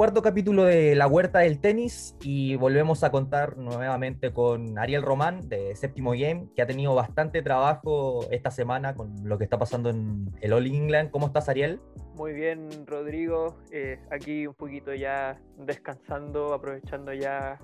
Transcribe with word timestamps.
Cuarto 0.00 0.22
capítulo 0.22 0.64
de 0.64 0.94
La 0.94 1.06
Huerta 1.06 1.40
del 1.40 1.60
Tenis 1.60 2.16
y 2.22 2.56
volvemos 2.56 3.04
a 3.04 3.10
contar 3.10 3.58
nuevamente 3.58 4.32
con 4.32 4.78
Ariel 4.78 5.02
Román 5.02 5.46
de 5.46 5.76
Séptimo 5.76 6.12
Game, 6.12 6.48
que 6.56 6.62
ha 6.62 6.66
tenido 6.66 6.94
bastante 6.94 7.42
trabajo 7.42 8.26
esta 8.30 8.50
semana 8.50 8.94
con 8.94 9.14
lo 9.28 9.36
que 9.36 9.44
está 9.44 9.58
pasando 9.58 9.90
en 9.90 10.30
el 10.40 10.54
All 10.54 10.66
England. 10.66 11.10
¿Cómo 11.10 11.26
estás, 11.26 11.50
Ariel? 11.50 11.80
Muy 12.14 12.32
bien, 12.32 12.70
Rodrigo. 12.86 13.58
Eh, 13.72 13.98
aquí 14.10 14.46
un 14.46 14.54
poquito 14.54 14.94
ya 14.94 15.38
descansando, 15.58 16.54
aprovechando 16.54 17.12
ya 17.12 17.58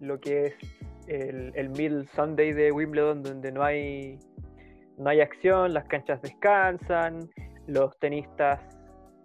lo 0.00 0.18
que 0.18 0.46
es 0.46 0.54
el, 1.06 1.52
el 1.54 1.68
Middle 1.68 2.08
Sunday 2.16 2.52
de 2.52 2.72
Wimbledon, 2.72 3.22
donde 3.22 3.52
no 3.52 3.62
hay, 3.62 4.18
no 4.98 5.08
hay 5.08 5.20
acción, 5.20 5.72
las 5.72 5.84
canchas 5.84 6.20
descansan, 6.20 7.30
los 7.68 7.96
tenistas 8.00 8.73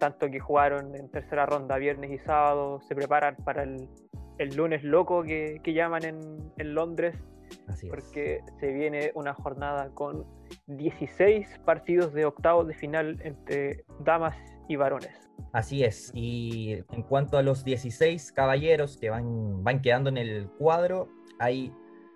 tanto 0.00 0.28
que 0.30 0.40
jugaron 0.40 0.96
en 0.96 1.08
tercera 1.10 1.46
ronda 1.46 1.76
viernes 1.76 2.10
y 2.10 2.18
sábado, 2.18 2.80
se 2.80 2.96
preparan 2.96 3.36
para 3.44 3.62
el, 3.62 4.56
lunes 4.56 4.82
loco 4.82 5.22
que, 5.22 5.60
llaman 5.64 6.04
en, 6.04 6.74
Londres, 6.74 7.14
porque 7.88 8.40
se 8.58 8.72
viene 8.72 9.12
una 9.14 9.34
jornada 9.34 9.90
con 9.94 10.26
16 10.66 11.60
partidos 11.64 12.12
de 12.14 12.24
octavos 12.24 12.66
de 12.66 12.74
final 12.74 13.20
entre 13.22 13.84
damas 14.00 14.34
y 14.68 14.76
varones. 14.76 15.30
Así 15.52 15.84
es, 15.84 16.10
y 16.14 16.82
en 16.92 17.02
cuanto 17.02 17.36
a 17.36 17.42
los 17.42 17.64
16 17.64 18.32
caballeros 18.32 18.96
que 18.96 19.10
van, 19.10 19.62
van 19.62 19.82
quedando 19.82 20.08
en 20.08 20.16
el 20.16 20.48
cuadro, 20.58 21.08
hay, 21.38 21.72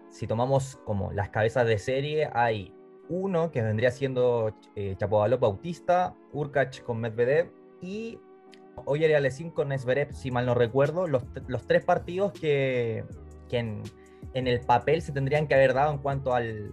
si 0.09 0.27
tomamos 0.27 0.77
como 0.85 1.13
las 1.13 1.29
cabezas 1.29 1.67
de 1.67 1.79
serie, 1.79 2.31
hay 2.33 2.73
uno 3.09 3.51
que 3.51 3.61
vendría 3.61 3.91
siendo 3.91 4.55
eh, 4.77 4.95
Chapovalov 4.97 5.41
Bautista, 5.41 6.15
Urkach 6.33 6.81
con 6.83 7.01
Medvedev, 7.01 7.51
y 7.85 8.19
hoy 8.87 9.05
era 9.05 9.19
Alessim 9.19 9.51
con 9.51 9.71
Esverev, 9.71 10.13
si 10.15 10.31
mal 10.31 10.47
no 10.47 10.55
recuerdo, 10.55 11.07
los, 11.07 11.23
tres 11.67 11.85
partidos 11.85 12.33
que, 12.33 13.05
en, 13.51 13.83
el 14.33 14.61
papel 14.61 15.03
se 15.03 15.13
tendrían 15.13 15.47
que 15.47 15.55
haber 15.55 15.75
dado 15.75 15.93
en 15.93 15.99
cuanto 15.99 16.35
al, 16.35 16.73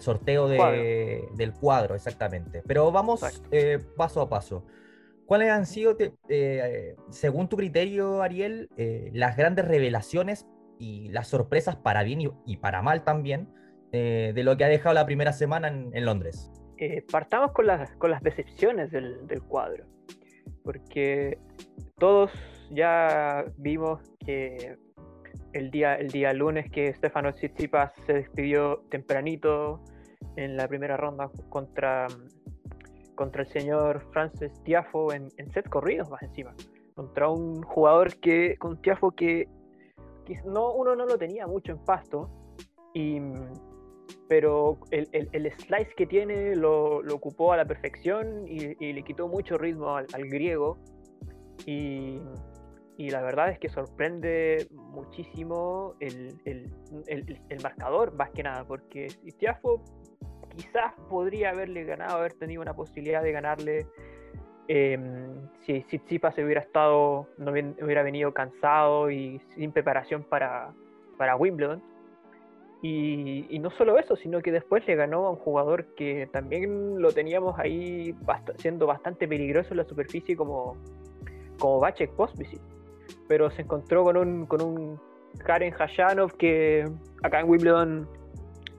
sorteo 0.00 0.48
del 0.48 1.52
cuadro, 1.60 1.94
exactamente. 1.94 2.62
Pero 2.66 2.90
vamos 2.90 3.20
eh, 3.50 3.78
paso 3.96 4.22
a 4.22 4.28
paso. 4.28 4.64
¿Cuáles 5.26 5.50
han 5.50 5.66
sido, 5.66 5.94
eh, 6.30 6.96
según 7.10 7.50
tu 7.50 7.58
criterio, 7.58 8.22
Ariel, 8.22 8.70
eh, 8.78 9.10
las 9.12 9.36
grandes 9.36 9.68
revelaciones 9.68 10.46
y 10.78 11.10
las 11.10 11.28
sorpresas 11.28 11.76
para 11.76 12.02
bien 12.02 12.32
y, 12.46 12.56
para 12.56 12.80
mal 12.80 13.04
también 13.04 13.52
de 13.92 14.42
lo 14.44 14.56
que 14.56 14.64
ha 14.64 14.68
dejado 14.68 14.94
la 14.94 15.06
primera 15.06 15.32
semana 15.32 15.68
en, 15.68 16.04
Londres? 16.04 16.50
Partamos 17.10 17.52
con 17.52 17.66
las, 17.66 17.90
con 17.96 18.10
las 18.10 18.22
decepciones 18.22 18.90
del, 18.90 19.26
del 19.26 19.42
cuadro 19.42 19.84
porque 20.68 21.38
todos 21.98 22.30
ya 22.70 23.42
vimos 23.56 24.00
que 24.26 24.76
el 25.54 25.70
día, 25.70 25.94
el 25.94 26.08
día 26.08 26.34
lunes 26.34 26.70
que 26.70 26.92
Stefano 26.92 27.32
Tsitsipas 27.32 27.92
se 28.04 28.12
despidió 28.12 28.84
tempranito 28.90 29.80
en 30.36 30.58
la 30.58 30.68
primera 30.68 30.98
ronda 30.98 31.30
contra, 31.48 32.06
contra 33.14 33.44
el 33.44 33.48
señor 33.48 34.06
Francis 34.12 34.52
Tiafo 34.62 35.10
en, 35.14 35.30
set 35.54 35.66
corridos 35.70 36.10
más 36.10 36.22
encima, 36.22 36.54
contra 36.94 37.30
un 37.30 37.62
jugador 37.62 38.14
que, 38.20 38.58
con 38.58 38.80
Tiafo 38.82 39.12
que, 39.12 39.48
no, 40.44 40.74
uno 40.74 40.94
no 40.94 41.06
lo 41.06 41.16
tenía 41.16 41.46
mucho 41.46 41.72
en 41.72 41.78
pasto, 41.78 42.28
y 42.92 43.20
pero 44.28 44.78
el, 44.90 45.08
el, 45.12 45.52
slice 45.52 45.94
que 45.96 46.06
tiene 46.06 46.54
lo, 46.54 47.02
lo, 47.02 47.14
ocupó 47.14 47.52
a 47.52 47.56
la 47.56 47.64
perfección 47.64 48.46
y, 48.46 48.74
le 48.92 49.02
quitó 49.02 49.26
mucho 49.28 49.56
ritmo 49.56 49.96
al, 49.96 50.06
griego. 50.28 50.78
Y, 51.64 52.20
y, 52.96 53.10
la 53.10 53.22
verdad 53.22 53.50
es 53.50 53.58
que 53.58 53.68
sorprende 53.68 54.68
muchísimo 54.70 55.94
el, 56.00 56.38
el, 56.44 57.62
marcador, 57.62 58.14
más 58.14 58.30
que 58.30 58.42
nada, 58.42 58.64
porque 58.64 59.08
Tiafo 59.38 59.82
quizás 60.56 60.92
podría 61.08 61.50
haberle 61.50 61.84
ganado, 61.84 62.18
haber 62.18 62.34
tenido 62.34 62.60
una 62.60 62.74
posibilidad 62.74 63.22
de 63.22 63.32
ganarle 63.32 63.86
eh, 64.68 64.98
si 65.64 65.80
Tsitsipas 65.80 66.36
hubiera 66.36 66.60
estado, 66.60 67.26
no 67.38 67.52
hubiera 67.52 68.02
venido 68.02 68.34
cansado 68.34 69.10
y 69.10 69.40
sin 69.54 69.72
preparación 69.72 70.22
para, 70.24 70.74
para 71.16 71.36
Wimbledon 71.36 71.82
y, 72.80 73.58
no 73.58 73.70
solo 73.70 73.98
eso, 73.98 74.14
sino 74.16 74.40
que 74.40 74.52
después 74.52 74.86
le 74.86 74.94
ganó 74.94 75.26
a 75.26 75.30
un 75.30 75.36
jugador 75.36 75.86
que 75.96 76.28
también 76.32 77.00
lo 77.00 77.10
teníamos 77.12 77.58
ahí 77.58 78.14
siendo 78.58 78.86
bastante 78.86 79.26
peligroso 79.26 79.70
en 79.72 79.78
la 79.78 79.84
superficie 79.84 80.36
como, 80.36 80.76
como 81.58 81.80
Bacek 81.80 82.12
Postvisit. 82.12 82.60
Pero 83.26 83.50
se 83.50 83.62
encontró 83.62 84.04
con 84.04 84.16
un, 84.16 84.46
con 84.46 84.62
un 84.62 85.00
Karen 85.44 85.74
Hayanov 85.76 86.36
que 86.36 86.88
acá 87.22 87.40
en 87.40 87.48
Wimbledon 87.48 88.08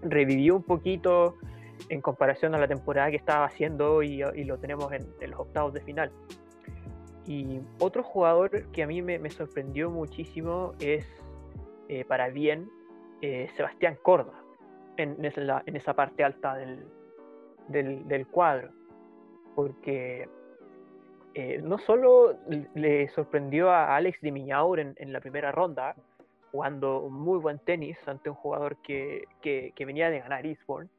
revivió 0.02 0.56
un 0.56 0.64
poquito 0.64 1.36
en 1.90 2.02
comparación 2.02 2.56
a 2.56 2.58
la 2.58 2.68
temporada 2.68 3.10
que 3.10 3.18
estaba 3.18 3.46
haciendo 3.46 4.02
y, 4.02 4.24
y 4.36 4.44
lo 4.46 4.58
tenemos 4.58 4.92
en, 4.94 5.08
los 5.30 5.40
octavos 5.40 5.74
de 5.74 5.82
final. 5.82 6.12
Y 7.28 7.60
otro 7.80 8.02
jugador 8.02 8.72
que 8.72 8.82
a 8.82 8.88
mí 8.88 9.02
me, 9.02 9.30
sorprendió 9.30 9.90
muchísimo 9.92 10.74
es, 10.80 11.06
eh, 11.90 12.06
para 12.06 12.30
bien, 12.30 12.70
eh, 13.22 13.50
Sebastián 13.56 13.98
Corda 14.02 14.34
en, 14.98 15.24
esa 15.76 15.94
parte 15.94 16.24
alta 16.24 16.56
del, 16.56 18.28
cuadro. 18.32 18.70
Porque 19.56 20.30
eh, 21.34 21.60
no 21.64 21.78
solo 21.80 22.38
le 22.76 23.10
sorprendió 23.10 23.72
a 23.72 23.96
Alex 23.96 24.22
de 24.22 24.32
Miñaur 24.32 24.80
en, 24.80 25.14
la 25.14 25.20
primera 25.20 25.52
ronda, 25.52 25.96
jugando 26.52 27.10
muy 27.10 27.40
buen 27.40 27.60
tenis 27.60 27.98
ante 28.08 28.30
un 28.30 28.36
jugador 28.36 28.78
que, 28.78 29.26
venía 29.78 30.10
de 30.10 30.20
ganar 30.20 30.46
Eastbourne, 30.46 30.90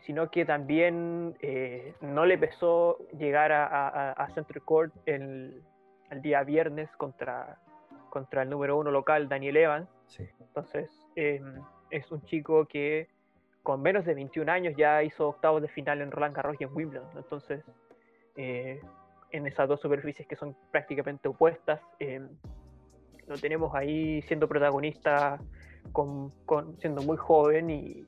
sino 0.00 0.30
que 0.30 0.44
también 0.44 1.36
eh, 1.40 1.94
no 2.00 2.24
le 2.24 2.38
pesó 2.38 2.98
llegar 3.18 3.50
a, 3.52 4.12
a, 4.12 4.28
Center 4.30 4.62
Court 4.62 4.92
el, 5.06 5.62
el, 6.10 6.22
día 6.22 6.44
viernes 6.44 6.88
contra, 6.96 7.58
contra 8.10 8.42
el 8.42 8.50
número 8.50 8.78
uno 8.78 8.90
local, 8.90 9.28
Daniel 9.28 9.56
Evans. 9.56 9.88
Entonces, 10.40 11.05
Em, 11.16 11.62
es 11.90 12.12
un 12.12 12.22
chico 12.26 12.66
que 12.66 13.08
con 13.62 13.80
menos 13.82 14.04
de 14.04 14.14
21 14.14 14.48
años 14.50 14.74
ya 14.76 15.02
hizo 15.02 15.28
octavos 15.28 15.62
de 15.62 15.68
final 15.68 16.00
en 16.02 16.10
Roland 16.10 16.36
Garros 16.36 16.56
y 16.60 16.64
en 16.64 16.70
Wimbledon. 16.72 17.08
Entonces, 17.16 17.64
eh, 18.36 18.80
en 19.32 19.46
esas 19.46 19.66
dos 19.66 19.80
superficies 19.80 20.28
que 20.28 20.36
son 20.36 20.54
prácticamente 20.70 21.26
opuestas, 21.28 21.80
em, 21.98 22.28
lo 23.26 23.36
tenemos 23.38 23.74
ahí 23.74 24.22
siendo 24.22 24.46
protagonista, 24.46 25.40
siendo 26.78 27.02
muy 27.02 27.16
joven 27.16 27.70
y, 27.70 28.06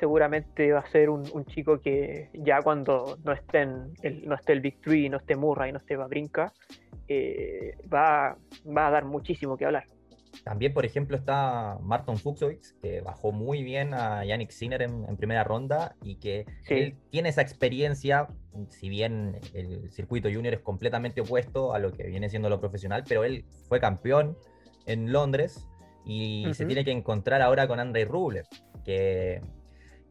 seguramente 0.00 0.72
va 0.72 0.80
a 0.80 0.86
ser 0.90 1.08
un, 1.08 1.44
chico 1.46 1.80
que 1.80 2.30
ya 2.34 2.60
cuando 2.62 3.16
no, 3.24 3.32
estén 3.32 3.92
el, 4.02 4.26
no 4.28 4.34
esté 4.34 4.52
el 4.52 4.60
Big 4.60 4.80
Three, 4.80 5.08
no 5.08 5.18
esté 5.18 5.36
Murray, 5.36 5.70
no 5.70 5.78
esté 5.78 5.96
Babrinka, 5.96 6.52
eh, 7.06 7.76
va 7.92 8.30
a 8.30 8.90
dar 8.90 9.04
muchísimo 9.04 9.56
que 9.56 9.66
hablar. 9.66 9.86
También, 10.44 10.72
por 10.72 10.84
ejemplo, 10.84 11.16
está 11.16 11.78
Marton 11.82 12.16
Fuxovic, 12.16 12.78
que 12.80 13.00
bajó 13.00 13.32
muy 13.32 13.62
bien 13.62 13.94
a 13.94 14.24
Yannick 14.24 14.50
Sinner 14.50 14.82
en, 14.82 15.16
primera 15.16 15.44
ronda 15.44 15.96
y 16.02 16.16
que 16.16 16.46
él 16.68 16.96
tiene 17.10 17.30
esa 17.30 17.42
experiencia, 17.42 18.28
si 18.68 18.88
bien 18.88 19.38
el 19.54 19.90
circuito 19.90 20.28
junior 20.32 20.54
es 20.54 20.60
completamente 20.60 21.20
opuesto 21.20 21.74
a 21.74 21.78
lo 21.78 21.92
que 21.92 22.04
viene 22.04 22.30
siendo 22.30 22.48
lo 22.48 22.60
profesional, 22.60 23.04
pero 23.06 23.24
él 23.24 23.44
fue 23.68 23.80
campeón 23.80 24.36
en 24.86 25.12
Londres 25.12 25.68
y 26.04 26.46
se 26.54 26.64
tiene 26.64 26.84
que 26.84 26.92
encontrar 26.92 27.42
ahora 27.42 27.68
con 27.68 27.80
Andrei 27.80 28.04
Rublev, 28.04 28.46
que, 28.84 29.42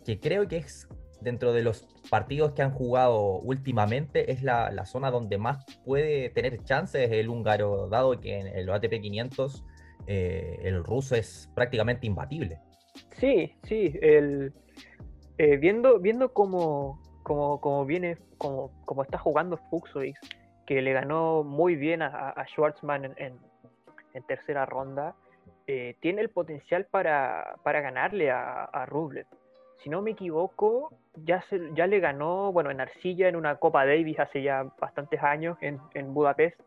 que 0.05 0.19
creo 0.19 0.47
que 0.47 0.57
es 0.57 0.88
dentro 1.22 1.51
de 1.53 1.63
los 1.63 1.88
partidos 2.09 2.51
que 2.51 2.61
han 2.61 2.72
jugado 2.72 3.39
últimamente, 3.39 4.31
es 4.31 4.44
la, 4.44 4.69
la 4.72 4.85
zona 4.85 5.09
donde 5.09 5.37
más 5.37 5.66
puede 5.84 6.29
tener 6.29 6.63
chances 6.63 7.11
el 7.11 7.29
húngaro, 7.29 7.90
dado 7.90 8.20
que 8.20 8.40
en 8.40 8.47
el 8.47 8.70
ATP 8.70 9.02
500 9.02 9.63
eh, 10.08 10.62
el 10.64 10.86
ruso 10.86 11.16
es 11.16 11.52
prácticamente 11.54 12.08
imbatible. 12.08 12.62
Sí, 13.18 13.54
sí, 13.64 13.94
el, 14.02 14.54
eh, 15.38 15.58
viendo, 15.58 16.00
viendo 16.00 16.34
cómo, 16.34 17.02
cómo, 17.24 17.86
viene, 17.86 18.18
cómo, 18.38 18.72
cómo, 18.86 19.04
está 19.04 19.18
jugando 19.18 19.58
Fuxovic, 19.70 20.16
que 20.66 20.82
le 20.82 20.94
ganó 20.94 21.44
muy 21.44 21.76
bien 21.76 22.02
a, 22.02 22.30
a 22.30 22.48
Schwartzman 22.48 23.14
en, 23.18 23.38
tercera 24.28 24.66
ronda, 24.66 25.14
eh, 25.68 25.96
tiene 26.00 26.22
el 26.22 26.30
potencial 26.30 26.86
para, 26.86 27.58
para 27.64 27.82
ganarle 27.82 28.32
a, 28.32 28.86
Rublev. 28.88 29.28
Si 29.84 29.90
no 29.90 30.02
me 30.02 30.12
equivoco, 30.12 30.92
ya, 31.24 31.44
ya 31.76 31.86
le 31.86 32.00
ganó, 32.00 32.52
bueno, 32.52 32.72
en 32.72 32.82
Arcilla, 32.82 33.28
en 33.28 33.36
una 33.36 33.58
Copa 33.58 33.86
Davis 33.86 34.20
hace 34.20 34.42
ya 34.42 34.64
bastantes 34.80 35.22
años, 35.22 35.58
en 35.62 36.14
Budapest, 36.14 36.59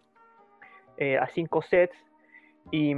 a 1.20 1.26
cinco 1.34 1.62
sets, 1.62 1.96
y, 2.70 2.94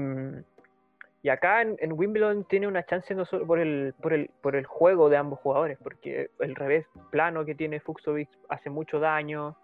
y 1.22 1.28
acá 1.28 1.62
en, 1.62 1.92
Wimbledon 1.92 2.44
tiene 2.44 2.66
una 2.66 2.84
chance 2.84 3.14
no 3.14 3.24
solo 3.24 3.46
por 3.46 3.58
el, 3.58 3.94
por, 4.00 4.12
el, 4.12 4.30
por 4.40 4.56
el 4.56 4.66
juego 4.66 5.08
de 5.08 5.16
ambos 5.16 5.38
jugadores, 5.40 5.78
porque 5.82 6.30
el 6.40 6.54
revés 6.54 6.86
plano 7.10 7.44
que 7.44 7.54
tiene 7.54 7.80
Fuxovic 7.80 8.28
hace 8.48 8.70
mucho 8.70 9.00
daño, 9.00 9.56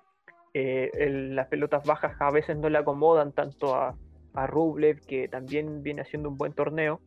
las 0.54 1.46
pelotas 1.46 1.84
bajas 1.84 2.16
a 2.20 2.30
veces 2.30 2.56
no 2.56 2.68
le 2.68 2.78
acomodan 2.78 3.32
tanto 3.32 3.76
a, 3.76 3.94
a 4.34 4.46
Rublev, 4.46 5.00
que 5.06 5.28
también 5.28 5.82
viene 5.82 6.02
haciendo 6.02 6.28
un 6.28 6.36
buen 6.36 6.52
torneo. 6.52 7.00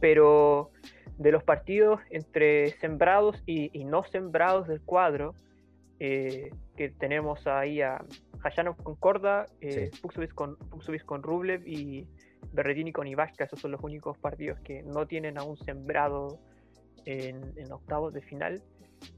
Pero 0.00 0.70
de 1.18 1.32
los 1.32 1.44
partidos 1.44 2.00
entre 2.10 2.68
sembrados 2.78 3.42
y, 3.46 3.84
no 3.84 4.04
sembrados 4.04 4.68
del 4.68 4.80
cuadro, 4.80 5.34
eh, 5.98 6.50
que 6.76 6.88
tenemos 6.88 7.46
ahí 7.46 7.82
a 7.82 8.02
Hayanov 8.42 8.76
con 8.82 8.96
Korda, 8.96 9.46
eh, 9.60 9.90
con, 10.34 10.56
con 11.06 11.22
Rublev 11.22 11.66
y 11.66 12.06
Berretini 12.52 12.92
con 12.92 13.06
Ivashka, 13.06 13.44
esos 13.44 13.60
son 13.60 13.72
los 13.72 13.82
únicos 13.82 14.18
partidos 14.18 14.58
que 14.60 14.82
no 14.82 15.06
tienen 15.06 15.38
aún 15.38 15.56
sembrado 15.58 16.38
en, 17.04 17.72
octavos 17.72 18.12
de 18.12 18.22
final. 18.22 18.62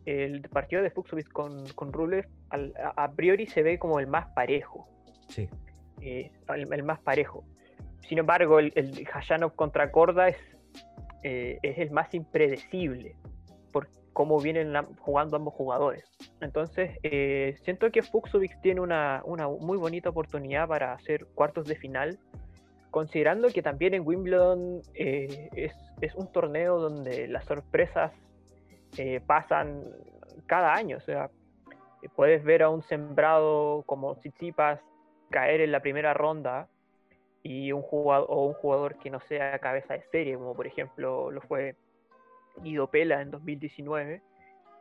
El 0.07 0.43
partido 0.43 0.83
de 0.83 0.91
Fuxovic 0.91 1.29
con, 1.29 1.67
con 1.75 1.93
Rublev 1.93 2.29
a, 2.51 3.13
priori 3.13 3.47
se 3.47 3.63
ve 3.63 3.79
como 3.79 3.99
el 3.99 4.07
más 4.07 4.29
parejo. 4.35 4.89
Sí. 5.29 5.49
Eh, 6.01 6.31
el, 6.49 6.83
más 6.83 7.01
parejo. 7.01 7.45
Sin 8.01 8.19
embargo, 8.19 8.59
el, 8.59 8.73
el 8.75 9.07
contra 9.55 9.91
Korda 9.91 10.29
es 10.29 10.37
eh, 11.25 11.61
es 11.63 11.79
el 11.79 11.93
más 11.93 12.13
impredecible 12.15 13.15
cómo 14.13 14.41
vienen 14.41 14.75
jugando 15.01 15.37
ambos 15.37 15.55
jugadores. 15.55 16.05
Entonces, 16.41 16.99
eh, 17.03 17.57
siento 17.63 17.91
que 17.91 18.03
Fuxovic 18.03 18.61
tiene 18.61 18.81
una, 18.81 19.23
muy 19.61 19.79
bonita 19.79 20.11
oportunidad 20.11 20.69
para 20.69 20.93
hacer 20.93 21.27
cuartos 21.35 21.67
de 21.67 21.77
final, 21.77 22.19
considerando 22.91 23.49
que 23.49 23.63
también 23.63 23.95
en 23.95 24.07
Wimbledon 24.07 24.83
eh, 24.95 25.49
es, 25.55 26.15
un 26.15 26.31
torneo 26.31 26.79
donde 26.79 27.29
las 27.29 27.45
sorpresas 27.45 28.13
pasan 29.27 29.85
cada 30.47 30.75
año. 30.75 30.99
O 30.99 31.01
sea, 31.01 31.31
puedes 32.15 32.45
ver 32.45 32.63
a 32.63 32.69
un 32.69 32.83
sembrado 32.83 33.83
como 33.87 34.17
Tsitsipas 34.17 34.81
caer 35.31 35.61
en 35.63 35.73
la 35.73 35.81
primera 35.81 36.13
ronda 36.15 36.69
y 37.43 37.73
un 37.73 37.83
jugador 37.83 38.27
o 38.29 38.47
un 38.47 38.55
jugador 38.55 38.97
que 38.99 39.11
no 39.11 39.21
sea 39.21 39.59
cabeza 39.59 39.95
de 39.95 40.03
serie, 40.13 40.37
como 40.37 40.55
por 40.55 40.67
ejemplo 40.67 41.31
lo 41.31 41.41
fue 41.41 41.77
Guido 42.59 42.89
Pela 42.89 43.21
en 43.23 43.31
2019, 43.31 44.23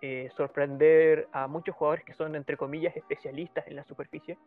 eh, 0.02 0.30
sorprender 0.36 1.28
a 1.32 1.48
muchos 1.48 1.76
jugadores 1.76 2.04
que 2.06 2.14
son 2.14 2.36
entre 2.36 2.58
comillas 2.58 2.96
especialistas 2.96 3.68
en 3.68 3.76
la 3.76 3.84
superficie 3.84 4.38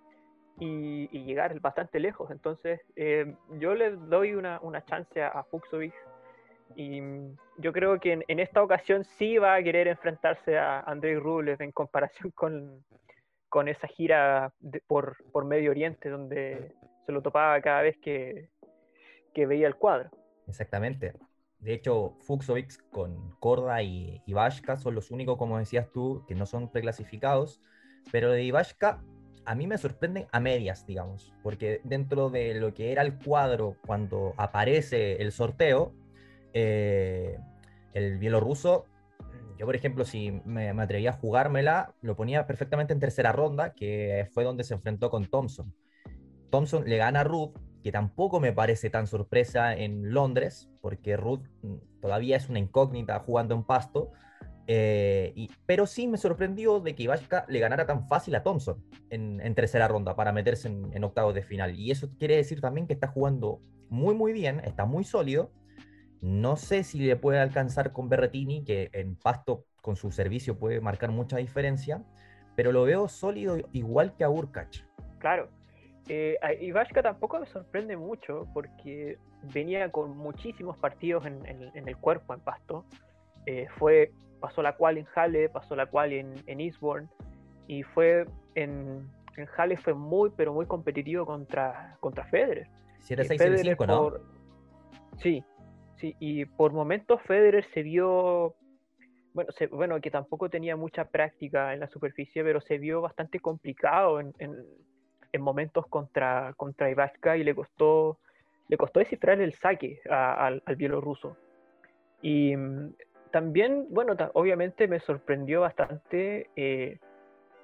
y, 0.59 1.09
llegar 1.25 1.59
bastante 1.61 2.01
lejos. 2.01 2.31
Entonces 2.31 2.81
eh, 2.97 3.35
yo 3.59 3.75
le 3.75 3.93
doy 3.93 4.35
una, 4.35 4.61
una 4.63 4.85
chance 4.85 5.23
a, 5.23 5.43
Fuxovic 5.45 5.95
y 6.77 7.01
yo 7.59 7.73
creo 7.73 8.01
que 8.01 8.25
en, 8.27 8.41
esta 8.41 8.63
ocasión 8.63 9.05
sí 9.19 9.39
va 9.39 9.55
a 9.55 9.63
querer 9.63 9.89
enfrentarse 9.89 10.59
a 10.59 10.81
Andrei 10.81 11.17
Rublev 11.17 11.61
en 11.63 11.73
comparación 11.73 12.31
con, 12.35 12.85
con 13.49 13.69
esa 13.69 13.87
gira 13.87 14.53
por, 14.87 15.17
por 15.33 15.45
Medio 15.45 15.71
Oriente 15.71 16.09
donde 16.09 16.73
se 17.07 17.13
lo 17.13 17.23
topaba 17.23 17.61
cada 17.61 17.83
vez 17.83 17.97
que, 17.99 18.49
veía 19.35 19.67
el 19.67 19.77
cuadro. 19.77 20.11
Exactamente. 20.47 21.13
De 21.65 21.73
hecho, 21.73 22.15
Fuxovic 22.21 22.91
con 22.91 23.31
Korda 23.41 23.83
y 23.83 24.21
Ivashka 24.27 24.77
son 24.77 24.95
los 24.95 25.11
únicos, 25.11 25.39
como 25.39 25.59
decías 25.59 25.91
tú, 25.93 26.23
que 26.29 26.35
no 26.35 26.45
son 26.45 26.71
preclasificados. 26.71 27.63
Pero 28.13 28.31
de 28.31 28.45
Ivashka 28.45 29.03
a 29.47 29.55
mí 29.55 29.67
me 29.67 29.79
sorprenden 29.79 30.27
a 30.31 30.41
medias, 30.41 30.87
digamos, 30.87 31.33
porque 31.43 31.81
dentro 31.85 32.29
de 32.29 32.55
lo 32.55 32.75
que 32.75 32.93
era 32.93 33.01
el 33.01 33.19
cuadro 33.19 33.77
cuando 33.87 34.35
aparece 34.37 35.23
el 35.23 35.33
sorteo, 35.33 35.95
eh, 36.53 37.39
el 37.95 38.19
bielorruso, 38.19 38.85
yo 39.59 39.65
por 39.65 39.75
ejemplo, 39.75 40.05
si 40.05 40.33
me, 40.45 40.75
me, 40.75 40.83
atrevía 40.83 41.11
a 41.11 41.15
jugármela, 41.15 41.95
lo 42.03 42.15
ponía 42.15 42.47
perfectamente 42.47 42.93
en 42.93 43.01
tercera 43.01 43.33
ronda, 43.33 43.73
que 43.73 44.29
fue 44.33 44.45
donde 44.45 44.65
se 44.65 44.75
enfrentó 44.75 45.09
con 45.09 45.25
Thompson. 45.27 45.75
Thompson 46.51 46.85
le 46.87 46.99
gana 46.99 47.21
a 47.21 47.25
Ruth, 47.25 47.57
que 47.85 47.93
tampoco 47.93 48.41
me 48.41 48.55
parece 48.55 48.89
tan 48.89 49.07
sorpresa 49.07 49.77
en 49.77 50.15
Londres, 50.15 50.71
porque 50.81 51.19
Ruth 51.19 51.43
mm, 51.61 52.01
todavía 52.01 52.39
es 52.39 52.49
una 52.49 52.59
incógnita 52.59 53.19
jugando 53.21 53.55
en 53.55 53.63
pasto. 53.63 54.11
Eh, 54.67 55.49
pero 55.67 55.87
sí 55.87 56.07
me 56.07 56.17
sorprendió 56.17 56.81
de 56.81 56.95
que 56.95 57.03
Ivashka 57.03 57.45
le 57.47 57.59
ganara 57.59 57.85
tan 57.85 58.09
fácil 58.09 58.35
a 58.37 58.43
Thompson 58.43 58.83
en, 59.11 59.55
tercera 59.55 59.87
ronda 59.87 60.17
para 60.17 60.33
meterse 60.33 60.69
en, 60.69 61.05
octavos 61.05 61.35
de 61.35 61.43
final. 61.43 61.79
Y 61.79 61.91
eso 61.91 62.09
quiere 62.19 62.37
decir 62.37 62.63
también 62.63 62.87
que 62.87 62.95
está 62.95 63.09
jugando 63.09 63.61
muy, 63.91 64.15
muy 64.15 64.33
bien, 64.33 64.61
está 64.65 64.87
muy 64.87 65.05
sólido. 65.05 65.53
No 66.23 66.57
sé 66.57 66.85
si 66.85 67.01
le 67.01 67.17
puede 67.17 67.39
alcanzar 67.39 67.93
con 67.93 68.09
Berretini, 68.09 68.65
que 68.65 68.89
en 68.95 69.15
pasto 69.15 69.67
con 69.83 69.97
su 69.97 70.11
servicio 70.11 70.59
puede 70.59 70.81
marcar 70.81 71.11
mucha 71.11 71.37
diferencia, 71.37 72.03
pero 72.57 72.73
lo 72.73 72.85
veo 72.85 73.09
sólido 73.09 73.59
igual 73.73 74.17
que 74.17 74.25
a 74.25 74.31
Urkach. 74.31 74.79
Claro, 75.19 75.51
eh, 76.09 76.39
Ivashka 76.61 77.03
tampoco 77.03 77.41
me 77.41 77.47
sorprende 77.47 77.97
mucho 77.97 78.47
porque 78.53 79.19
venía 79.55 79.91
con 79.91 80.17
muchísimos 80.17 80.77
partidos 80.77 81.25
en, 81.27 81.43
el 81.75 81.97
cuerpo 81.97 82.35
en 82.35 82.41
pasto. 82.41 82.85
Eh, 83.47 83.67
fue, 83.79 84.13
pasó 84.41 84.63
la 84.63 84.77
cual 84.77 84.99
en 84.99 85.07
Halle, 85.15 85.49
pasó 85.49 85.77
la 85.77 85.87
cual 85.87 86.13
en, 86.13 86.35
en 86.47 86.61
Eastbourne 86.61 87.09
y 87.67 87.83
fue 87.83 88.27
en, 88.55 89.09
en 89.37 89.49
Halle 89.57 89.77
fue 89.79 89.95
muy 89.95 90.31
pero 90.37 90.53
muy 90.53 90.67
competitivo 90.67 91.25
contra, 91.25 91.97
contra 92.01 92.25
Federer. 92.25 92.69
7-6 93.01 93.87
¿no? 93.87 94.13
Sí, 95.19 95.45
sí, 95.97 96.17
y 96.19 96.45
por 96.45 96.73
momentos 96.73 97.21
Federer 97.23 97.67
se 97.73 97.83
vio 97.83 98.55
bueno, 99.33 99.51
bueno, 99.73 100.01
que 100.01 100.11
tampoco 100.11 100.49
tenía 100.49 100.77
mucha 100.77 101.07
práctica 101.07 101.75
en 101.75 101.81
la 101.81 101.89
superficie, 101.89 102.45
pero 102.45 102.61
se 102.61 102.79
vio 102.79 103.01
bastante 103.01 103.41
complicado 103.41 104.21
en, 104.21 104.33
en 104.39 104.65
momentos 105.41 105.87
contra, 105.87 106.55
contra 106.57 106.91
Ivashka 106.91 107.37
y 107.37 107.45
le 107.45 107.55
costó, 107.55 108.19
le 108.69 108.77
costó 108.77 109.01
descifrar 109.01 109.41
el 109.41 109.55
saque 109.55 110.01
al, 110.09 110.63
bielorruso. 110.77 111.37
Y 112.23 112.57
mm, 112.57 112.95
también, 113.31 113.87
bueno, 113.91 114.15
obviamente 114.35 114.89
me 114.89 115.01
sorprendió 115.01 115.63
bastante 115.63 116.49
eh, 116.57 116.99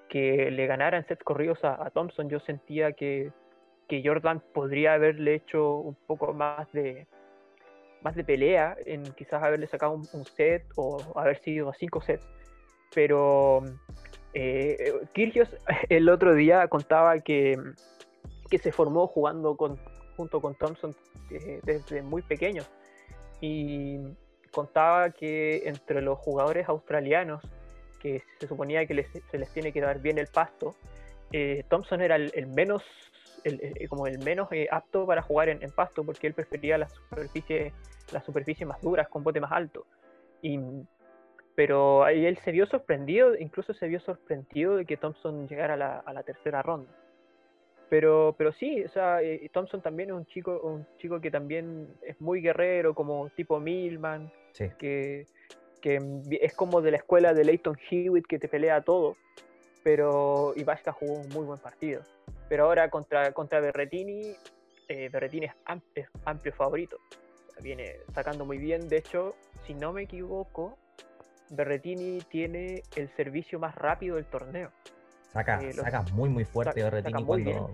que 0.08 0.50
le 0.50 0.66
ganara 0.66 0.98
en 0.98 1.06
sets 1.06 1.22
corridos 1.22 1.64
a, 1.64 1.88
Thompson. 1.90 2.28
Yo 2.28 2.40
sentía 2.40 2.92
que, 2.92 3.32
que, 3.88 4.02
Jordan 4.04 4.42
podría 4.52 4.94
haberle 4.94 5.34
hecho 5.34 5.76
un 5.76 5.94
poco 6.06 6.32
más 6.34 6.70
de 6.72 7.06
más 8.02 8.14
de 8.14 8.24
pelea, 8.24 8.76
en 8.86 9.02
quizás 9.12 9.42
haberle 9.42 9.66
sacado 9.66 9.92
un, 9.92 10.24
set 10.24 10.64
o 10.76 10.98
haber 11.16 11.38
sido 11.38 11.68
a 11.68 11.74
cinco 11.74 12.00
sets. 12.00 12.26
Pero 12.94 13.62
eh, 14.34 14.92
Kirgios 15.12 15.48
el 15.88 16.08
otro 16.08 16.34
día 16.34 16.66
contaba 16.68 17.18
que, 17.18 17.58
que 18.50 18.58
se 18.58 18.72
formó 18.72 19.06
jugando 19.06 19.56
con, 19.56 19.78
junto 20.16 20.40
con 20.40 20.54
Thompson 20.54 20.94
eh, 21.30 21.60
desde 21.64 22.02
muy 22.02 22.22
pequeño. 22.22 22.62
Y 23.40 23.98
contaba 24.50 25.10
que 25.10 25.68
entre 25.68 26.02
los 26.02 26.18
jugadores 26.18 26.68
australianos 26.68 27.42
que 28.00 28.22
se 28.38 28.48
suponía 28.48 28.86
que 28.86 29.06
se 29.30 29.38
les 29.38 29.50
tiene 29.52 29.72
que 29.72 29.80
dar 29.80 30.00
bien 30.00 30.18
el 30.18 30.26
pasto, 30.26 30.74
eh, 31.32 31.64
Thompson 31.68 32.00
era 32.00 32.16
el, 32.16 32.46
menos 32.48 32.82
como 33.88 34.06
el 34.06 34.18
menos 34.18 34.48
apto 34.70 35.06
para 35.06 35.22
jugar 35.22 35.48
en, 35.48 35.70
pasto 35.70 36.04
porque 36.04 36.26
él 36.26 36.34
prefería 36.34 36.76
las 36.76 36.92
superficies 36.92 37.72
las 38.12 38.24
superficies 38.24 38.68
más 38.68 38.80
duras 38.82 39.08
con 39.08 39.22
bote 39.22 39.40
más 39.40 39.52
alto. 39.52 39.86
Y 40.42 40.58
pero 41.60 42.04
ahí 42.04 42.24
él 42.24 42.38
se 42.38 42.52
vio 42.52 42.64
sorprendido, 42.64 43.36
incluso 43.36 43.74
se 43.74 43.86
vio 43.86 44.00
sorprendido 44.00 44.76
de 44.76 44.86
que 44.86 44.96
Thompson 44.96 45.46
llegara 45.46 45.74
a 45.74 46.12
la, 46.14 46.22
tercera 46.22 46.62
ronda. 46.62 46.90
Pero, 47.90 48.34
pero 48.38 48.50
sí, 48.50 48.82
o 48.82 48.88
sea, 48.88 49.20
eh, 49.20 49.46
Thompson 49.52 49.82
también 49.82 50.08
es 50.08 50.16
un 50.16 50.24
chico, 50.24 50.58
un 50.62 50.86
chico 50.96 51.20
que 51.20 51.30
también 51.30 51.86
es 52.00 52.18
muy 52.18 52.40
guerrero, 52.40 52.94
como 52.94 53.28
tipo 53.36 53.60
Milman, 53.60 54.32
que, 54.78 55.26
que, 55.82 55.98
es 56.40 56.54
como 56.54 56.80
de 56.80 56.92
la 56.92 56.96
escuela 56.96 57.34
de 57.34 57.44
Leighton 57.44 57.76
Hewitt 57.90 58.24
que 58.26 58.38
te 58.38 58.48
pelea 58.48 58.80
todo. 58.80 59.18
Pero 59.84 60.54
Ivashka 60.56 60.92
jugó 60.92 61.20
un 61.20 61.28
muy 61.28 61.44
buen 61.44 61.60
partido. 61.60 62.00
Pero 62.48 62.64
ahora 62.64 62.88
contra, 62.88 63.32
contra 63.32 63.60
Berretini, 63.60 64.34
eh, 64.88 65.10
Berretini 65.10 65.44
es, 65.44 65.52
es 65.94 66.08
amplio 66.24 66.54
favorito. 66.54 66.96
Viene 67.60 67.96
sacando 68.14 68.46
muy 68.46 68.56
bien. 68.56 68.88
De 68.88 68.96
hecho, 68.96 69.34
si 69.66 69.74
no 69.74 69.92
me 69.92 70.04
equivoco, 70.04 70.78
Berretini 71.50 72.20
tiene 72.30 72.82
el 72.96 73.08
servicio 73.16 73.58
más 73.58 73.74
rápido 73.74 74.16
del 74.16 74.24
torneo. 74.26 74.70
Saca, 75.32 75.60
eh, 75.60 75.72
saca 75.72 76.02
muy 76.12 76.28
muy 76.28 76.44
fuerte 76.44 76.82
Berretini 76.82 77.24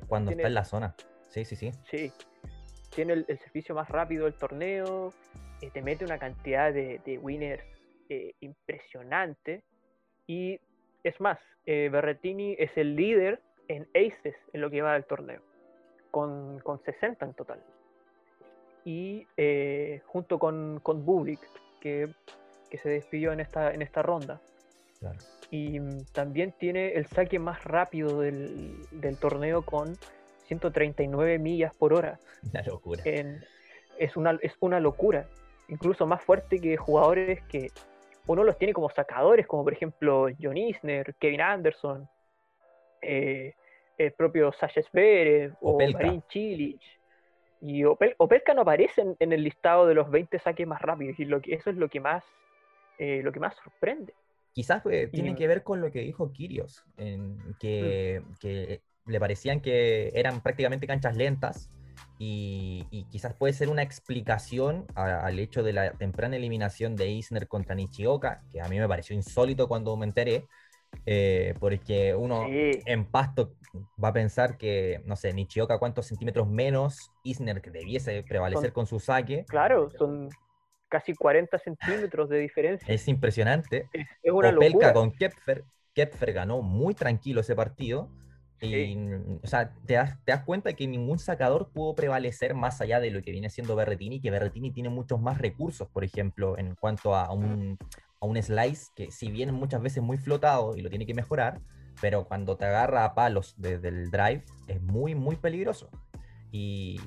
cuando, 0.09 0.31
está 0.31 0.49
en 0.49 0.55
la 0.55 0.65
zona. 0.65 0.95
Sí, 1.29 1.45
sí, 1.45 1.57
sí. 1.57 1.71
Sí. 1.91 2.13
Tiene 2.95 3.13
el, 3.13 3.27
servicio 3.27 3.75
más 3.75 3.89
rápido 3.89 4.25
del 4.25 4.35
torneo. 4.35 5.13
Eh, 5.61 5.71
te 5.71 5.83
mete 5.83 6.05
una 6.05 6.19
cantidad 6.19 6.73
de, 6.73 7.21
winners 7.23 7.63
eh, 8.09 8.35
impresionante. 8.41 9.63
Y 10.27 10.59
es 11.05 11.21
más, 11.21 11.39
Berretini 11.67 12.57
es 12.59 12.71
el 12.77 12.97
líder 12.97 13.43
en 13.69 13.87
aces 13.95 14.35
en 14.53 14.61
lo 14.61 14.71
que 14.71 14.81
va 14.81 14.95
del 14.95 15.05
torneo. 15.05 15.43
Con, 16.11 16.63
60 16.85 17.25
en 17.25 17.35
total. 17.35 17.63
Y 18.85 19.27
junto 20.07 20.39
con, 20.39 20.81
con 20.83 21.05
Bublik, 21.05 21.41
que 21.81 22.09
que 22.71 22.79
se 22.79 22.89
despidió 22.89 23.33
en 23.33 23.41
esta, 23.41 23.73
en 23.73 23.83
esta 23.83 24.03
ronda. 24.03 24.41
Y 25.51 25.79
también 26.13 26.53
tiene 26.53 26.93
el 26.95 27.07
saque 27.07 27.39
más 27.39 27.63
rápido 27.65 28.21
del, 28.21 28.87
torneo 29.21 29.63
con 29.63 29.97
139 30.47 31.39
millas 31.39 31.75
por 31.77 31.93
hora. 31.93 32.19
Una 32.51 32.63
locura. 32.63 33.03
es, 33.05 34.17
una, 34.17 34.39
es 34.43 34.55
una 34.61 34.81
locura. 34.81 35.27
Incluso 35.69 36.07
más 36.07 36.23
fuerte 36.23 36.61
que 36.61 36.77
jugadores 36.77 37.43
que 37.45 37.71
uno 38.27 38.43
los 38.43 38.59
tiene 38.59 38.73
como 38.73 38.91
sacadores, 38.91 39.47
como 39.47 39.65
por 39.65 39.73
ejemplo 39.73 40.27
John 40.41 40.57
Isner, 40.57 41.15
Kevin 41.19 41.41
Anderson, 41.41 42.09
eh, 43.03 43.55
el 43.99 44.13
propio 44.13 44.53
Sasha 44.53 44.83
Zverev 44.83 45.55
o 45.61 45.79
Marin 45.79 46.23
Chilich. 46.29 46.83
Y 47.61 47.85
Opelka 47.85 48.53
no 48.53 48.63
aparece 48.63 49.03
en, 49.19 49.33
el 49.33 49.43
listado 49.43 49.87
de 49.87 49.95
los 49.95 50.11
20 50.11 50.39
saques 50.41 50.67
más 50.67 50.83
rápidos 50.83 51.19
y 51.19 51.25
lo 51.25 51.41
que, 51.41 51.55
eso 51.55 51.71
es 51.71 51.77
lo 51.77 51.89
que 51.89 52.01
más, 52.01 52.23
eh, 52.99 53.21
lo 53.23 53.33
que 53.33 53.41
más 53.41 53.55
sorprende. 53.63 54.15
Quizás 54.53 54.83
eh, 54.87 55.09
tiene 55.13 55.35
que 55.35 55.47
ver 55.47 55.63
con 55.63 55.81
lo 55.81 55.91
que 55.91 56.01
dijo 56.01 56.33
Kirios, 56.33 56.83
en 56.97 57.37
que, 57.61 58.23
mm. 58.25 58.33
que, 58.41 58.81
le 59.05 59.21
parecían 59.21 59.61
que 59.61 60.11
eran 60.15 60.41
prácticamente 60.41 60.87
canchas 60.87 61.17
lentas 61.17 61.71
y, 62.19 63.07
quizás 63.11 63.35
puede 63.35 63.53
ser 63.53 63.69
una 63.69 63.83
explicación 63.83 64.87
al 64.95 65.39
hecho 65.39 65.63
de 65.63 65.73
la 65.73 65.91
temprana 65.93 66.37
eliminación 66.37 66.97
de 66.97 67.09
Isner 67.09 67.47
contra 67.49 67.75
Nishioka, 67.75 68.43
que 68.51 68.61
a 68.61 68.69
mí 68.69 68.79
me 68.79 68.89
pareció 68.89 69.15
insólito 69.15 69.69
cuando 69.69 69.97
me 69.97 70.07
enteré, 70.07 70.47
eh, 71.05 71.55
porque 71.61 72.15
uno 72.15 72.47
en 72.49 73.05
pasto 73.05 73.55
va 74.03 74.09
a 74.09 74.13
pensar 74.13 74.57
que, 74.57 75.03
no 75.05 75.17
sé, 75.17 75.33
Nishioka 75.33 75.79
cuántos 75.79 76.07
centímetros 76.07 76.49
menos, 76.49 77.13
Isner 77.23 77.61
que 77.61 77.71
debiese 77.71 78.23
prevalecer 78.23 78.73
con 78.73 78.87
su 78.87 78.99
saque. 78.99 79.45
Claro, 79.47 79.91
son 79.91 80.31
casi 80.89 81.15
40 81.15 81.59
centímetros 81.59 82.29
de 82.29 82.39
diferencia. 82.39 82.93
Es 82.93 83.09
impresionante. 83.09 83.89
Es, 83.93 84.07
una 84.33 84.51
Opelka 84.51 84.93
con 84.93 85.13
Kepfer, 85.13 85.65
Kepfer 85.95 86.33
ganó 86.33 86.63
muy 86.63 86.95
tranquilo 86.95 87.41
ese 87.41 87.55
partido. 87.55 88.11
Y, 88.61 88.97
o 89.43 89.47
sea, 89.47 89.75
te 89.87 89.95
das, 89.95 90.19
te 90.25 90.33
das, 90.33 90.43
cuenta 90.45 90.73
que 90.73 90.87
ningún 90.87 91.19
sacador 91.19 91.71
pudo 91.73 91.95
prevalecer 91.95 92.55
más 92.55 92.81
allá 92.81 93.01
de 93.01 93.11
lo 93.11 93.21
que 93.21 93.31
viene 93.31 93.51
siendo 93.51 93.77
Berretini, 93.77 94.21
que 94.21 94.31
Berretini 94.31 94.71
tiene 94.71 94.89
muchos 94.89 95.21
más 95.21 95.39
recursos, 95.39 95.89
por 95.89 96.05
ejemplo, 96.05 96.57
en 96.57 96.75
cuanto 96.75 97.15
a 97.15 97.31
un, 97.33 97.77
a 98.19 98.27
un 98.27 98.43
slice 98.43 98.87
que 98.97 99.11
si 99.11 99.31
bien 99.31 99.53
muchas 99.53 99.83
veces 99.83 100.03
muy 100.03 100.17
flotado 100.17 100.75
y 100.75 100.81
lo 100.81 100.89
tiene 100.89 101.05
que 101.05 101.13
mejorar, 101.13 101.61
pero 102.01 102.25
cuando 102.25 102.57
te 102.57 102.65
agarra 102.65 103.05
a 103.05 103.15
palos 103.15 103.55
desde 103.59 103.89
el 103.89 104.11
drive 104.11 104.45
es 104.69 104.81
muy, 104.81 105.15
muy 105.15 105.37
peligroso. 105.37 105.91
Y, 106.51 106.99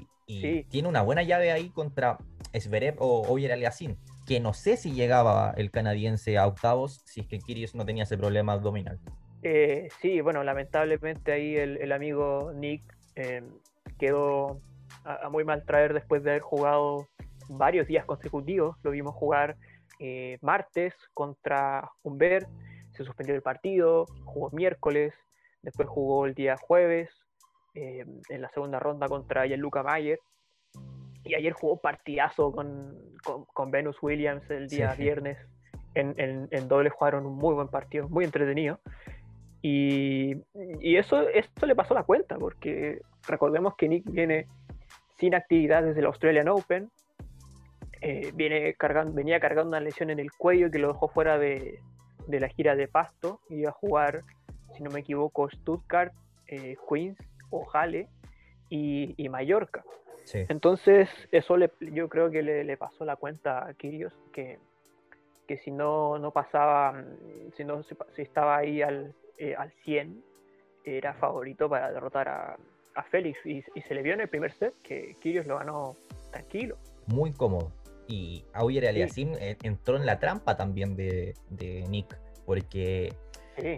tiene 0.69 0.88
una 0.88 1.01
buena 1.01 1.24
llave 1.24 1.51
ahí 1.51 1.69
contra 1.69 2.17
Sverev 2.53 2.95
o 3.00 3.27
Oyer 3.27 3.51
Aliassime, 3.51 3.98
que 4.27 4.39
no 4.39 4.53
sé 4.53 4.77
si 4.77 4.93
llegaba 4.93 5.53
el 5.57 5.71
canadiense 5.71 6.38
a 6.38 6.48
octavos 6.48 7.01
si 7.05 7.21
es 7.21 7.27
que 7.27 7.39
Kyrgios 7.39 7.74
no 7.74 7.86
tenía 7.86 8.03
ese 8.03 8.17
problema 8.17 8.53
abdominal. 8.53 9.00
Eh, 9.41 9.88
sí, 10.01 10.21
bueno, 10.21 10.43
lamentablemente 10.43 11.31
ahí 11.31 11.55
el, 11.55 11.91
amigo 11.91 12.51
Nick 12.53 12.83
eh, 13.15 13.41
quedó 13.98 14.62
a, 15.03 15.29
muy 15.29 15.43
mal 15.43 15.65
traer 15.65 15.93
después 15.93 16.24
de 16.24 16.31
haber 16.31 16.41
jugado 16.41 17.07
varios 17.48 17.88
días 17.88 18.05
consecutivos. 18.05 18.77
Lo 18.83 18.91
vimos 18.91 19.15
jugar 19.15 19.57
eh, 20.00 20.38
martes 20.41 20.93
contra 21.13 21.89
Humbert, 22.03 22.48
se 22.91 23.03
suspendió 23.03 23.33
el 23.33 23.41
partido, 23.41 24.05
jugó 24.25 24.51
miércoles, 24.51 25.13
después 25.63 25.88
jugó 25.88 26.25
el 26.25 26.36
día 26.36 26.55
jueves 26.57 27.09
en 27.74 28.42
la 28.42 28.50
segunda 28.50 28.80
ronda 28.80 29.08
contra 29.08 29.46
Gianluca 29.46 29.84
Mayer. 29.84 30.20
Y 31.24 31.36
ayer 31.36 31.54
jugó 31.54 31.78
partidazo 31.78 32.52
con, 32.52 32.98
con, 33.54 33.72
Venus 33.72 34.02
Williams 34.02 34.50
el 34.50 34.68
día 34.68 34.94
viernes. 34.96 35.38
En, 35.96 36.14
en, 36.18 36.48
en, 36.52 36.68
doble 36.68 36.90
jugaron 36.90 37.26
un 37.26 37.36
muy 37.36 37.54
buen 37.54 37.68
partido, 37.68 38.08
muy 38.10 38.24
entretenido. 38.26 38.80
Y, 39.62 40.38
eso, 40.82 41.28
esto 41.30 41.66
le 41.66 41.76
pasó 41.76 41.94
la 41.94 42.04
cuenta, 42.04 42.38
porque 42.38 43.02
recordemos 43.28 43.76
que 43.76 43.90
Nick 43.90 44.10
viene 44.10 44.48
sin 45.18 45.36
actividad 45.36 45.84
desde 45.84 46.00
el 46.00 46.06
Australian 46.06 46.48
Open, 46.48 46.90
eh, 48.02 48.32
viene 48.34 48.74
cargando, 48.76 49.14
venía 49.14 49.40
cargando 49.42 49.70
una 49.70 49.82
lesión 49.82 50.10
en 50.10 50.20
el 50.20 50.32
cuello 50.32 50.72
que 50.72 50.80
lo 50.80 50.94
dejó 50.94 51.10
fuera 51.10 51.38
de, 51.38 51.80
la 52.28 52.48
gira 52.48 52.76
de 52.76 52.88
pasto, 52.88 53.42
iba 53.50 53.70
a 53.70 53.74
jugar, 53.74 54.22
si 54.76 54.84
no 54.84 54.90
me 54.92 55.02
equivoco, 55.02 55.50
Stuttgart, 55.50 56.14
eh, 56.48 56.78
Queens 56.90 57.18
o 57.50 57.65
Halle 57.74 58.08
y, 58.70 59.27
Mallorca. 59.29 59.84
Entonces, 60.34 61.10
eso 61.32 61.56
yo 61.79 62.08
creo 62.08 62.29
que 62.29 62.44
le, 62.44 62.77
pasó 62.77 63.03
la 63.03 63.15
cuenta 63.15 63.68
a 63.68 63.74
Kirios, 63.74 64.13
que, 64.32 64.60
que 65.48 65.58
si 65.58 65.72
no, 65.72 66.20
no 66.20 66.32
pasaba, 66.32 67.03
si 67.58 67.63
no 67.63 67.82
si 67.84 68.22
estaba 68.22 68.58
ahí 68.58 68.82
al, 68.84 69.15
eh, 69.39 69.56
al 69.56 69.72
100 69.84 70.22
era 70.84 71.13
favorito 71.13 71.70
para 71.70 71.91
derrotar 71.91 72.27
a, 72.27 72.58
Félix 73.12 73.39
y, 73.46 73.62
se 73.62 73.94
le 73.94 74.01
vio 74.01 74.13
en 74.13 74.20
el 74.20 74.27
primer 74.27 74.51
set 74.51 74.74
que 74.84 75.15
Kyrgios 75.22 75.48
lo 75.48 75.58
ganó 75.58 75.96
tranquilo. 76.32 76.75
Muy 77.08 77.32
cómodo. 77.32 77.72
Y 78.10 78.44
Auger 78.51 78.88
Aliasim 78.88 79.36
eh, 79.39 79.56
entró 79.63 79.96
en 79.96 80.06
la 80.06 80.20
trampa 80.20 80.58
también 80.58 80.98
de, 80.98 81.34
Nick, 81.88 82.20
porque 82.46 83.13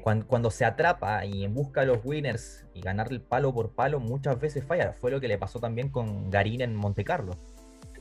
cuando, 0.02 0.52
se 0.52 0.66
atrapa 0.66 1.26
y 1.26 1.48
busca 1.48 1.86
los 1.86 2.00
winners 2.04 2.66
y 2.74 2.82
ganarle 2.82 3.20
palo 3.20 3.54
por 3.54 3.72
palo, 3.72 4.00
muchas 4.00 4.40
veces 4.40 4.64
falla. 4.64 4.94
Fue 4.94 5.12
lo 5.12 5.20
que 5.20 5.28
le 5.28 5.38
pasó 5.38 5.60
también 5.60 5.90
con 5.90 6.30
Garín 6.30 6.62
en 6.62 6.76
Monte 6.76 7.04
Carlo. 7.04 7.34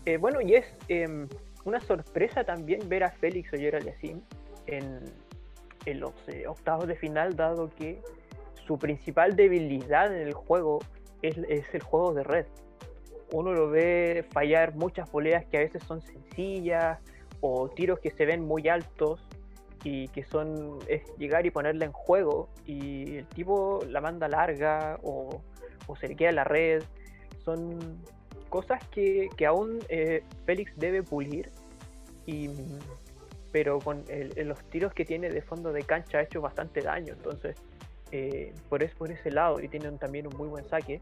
Eh, 0.07 0.17
bueno, 0.17 0.41
y 0.41 0.55
es 0.55 0.67
em, 0.89 1.29
una 1.65 1.81
sorpresa 1.81 2.45
también 2.45 2.89
ver 2.89 3.05
a 3.05 3.11
Félix 3.11 3.53
Oyer 3.53 3.77
Aliasim 3.77 4.21
en, 4.67 5.05
en 5.87 6.01
los 6.01 6.13
eh, 6.29 6.47
octavos 6.47 6.87
de 6.87 6.97
final, 6.97 7.37
dado 7.37 7.71
que 7.71 8.01
su 8.67 8.79
principal 8.79 9.37
debilidad 9.37 10.15
en 10.15 10.27
el 10.27 10.33
juego 10.33 10.79
es, 11.23 11.37
el 11.39 11.83
juego 11.83 12.13
de 12.15 12.23
red. 12.23 12.47
Uno 13.33 13.53
lo 13.53 13.69
ve 13.69 14.25
fallar 14.33 14.75
muchas 14.75 15.11
boleas 15.11 15.45
que 15.47 15.59
a 15.59 15.61
veces 15.61 15.83
son 15.85 16.01
sencillas 16.01 16.99
o 17.41 17.69
tiros 17.69 18.01
que 18.01 18.11
se 18.11 18.27
ven 18.27 18.45
muy 18.47 18.69
altos 18.69 19.25
y 19.83 20.09
que 20.09 20.25
son 20.25 20.79
es 20.89 21.03
llegar 21.17 21.47
y 21.47 21.51
ponerla 21.51 21.87
en 21.87 21.93
juego 21.93 22.49
y 22.67 23.17
el 23.17 23.27
tipo 23.27 23.81
la 23.89 24.01
manda 24.01 24.29
larga 24.29 24.99
o, 25.03 25.43
se 25.99 26.07
le 26.07 26.15
queda 26.15 26.31
la 26.33 26.45
red. 26.45 26.85
Son 27.45 27.99
cosas 28.49 28.81
que, 28.89 29.29
aún 29.47 29.81
eh, 29.89 30.23
Félix 30.47 30.73
debe 30.77 31.03
pulir 31.03 31.51
y 32.27 32.49
pero 33.53 33.81
con 33.81 34.05
los 34.37 34.63
tiros 34.71 34.93
que 34.93 35.05
tiene 35.05 35.29
de 35.29 35.43
fondo 35.43 35.73
de 35.73 35.83
cancha 35.83 36.19
ha 36.19 36.23
hecho 36.23 36.41
bastante 36.41 36.83
daño. 36.83 37.15
Entonces, 37.15 37.57
eh, 38.13 38.53
por, 38.69 38.83
es, 38.83 38.95
por 38.95 39.11
ese 39.11 39.31
lado, 39.31 39.61
y 39.61 39.69
tiene 39.69 39.91
también 39.93 40.27
un 40.27 40.37
muy 40.37 40.49
buen 40.49 40.69
saque, 40.69 41.01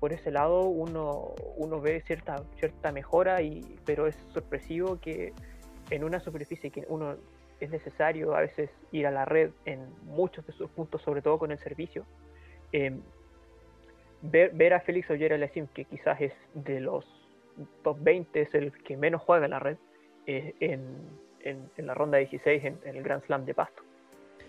por 0.00 0.12
ese 0.12 0.30
lado 0.30 0.62
uno, 0.62 1.34
uno 1.56 1.80
ve 1.80 2.02
cierta, 2.06 2.42
cierta 2.58 2.92
mejora, 2.92 3.42
y, 3.42 3.78
pero 3.84 4.06
es 4.06 4.16
sorpresivo 4.32 4.98
que 5.00 5.32
en 5.90 6.04
una 6.04 6.20
superficie 6.20 6.70
que 6.70 6.84
uno 6.88 7.16
es 7.60 7.70
necesario 7.70 8.34
a 8.34 8.40
veces 8.40 8.70
ir 8.92 9.06
a 9.06 9.10
la 9.10 9.24
red 9.24 9.50
en 9.64 9.86
muchos 10.04 10.46
de 10.46 10.52
sus 10.52 10.70
puntos, 10.70 11.02
sobre 11.02 11.22
todo 11.22 11.38
con 11.38 11.50
el 11.50 11.58
servicio. 11.58 12.04
Em, 12.72 13.00
ver, 14.22 14.50
ver, 14.54 14.74
a 14.74 14.80
Félix 14.80 15.10
Oyer 15.10 15.32
Alessim, 15.32 15.66
que 15.68 15.84
quizás 15.84 16.20
es 16.20 16.32
de 16.54 16.80
los 16.80 17.04
top 17.82 17.98
20, 18.00 18.42
es 18.42 18.54
el 18.54 18.72
que 18.72 18.96
menos 18.96 19.22
juega 19.22 19.46
en 19.46 19.50
la 19.52 19.58
red, 19.58 19.76
eh, 20.26 20.54
en, 20.60 20.82
en, 21.40 21.86
la 21.86 21.94
ronda 21.94 22.18
16 22.18 22.64
en, 22.64 22.78
el 22.84 23.02
Grand 23.02 23.24
Slam 23.24 23.44
de 23.44 23.54
Pasto. 23.54 23.82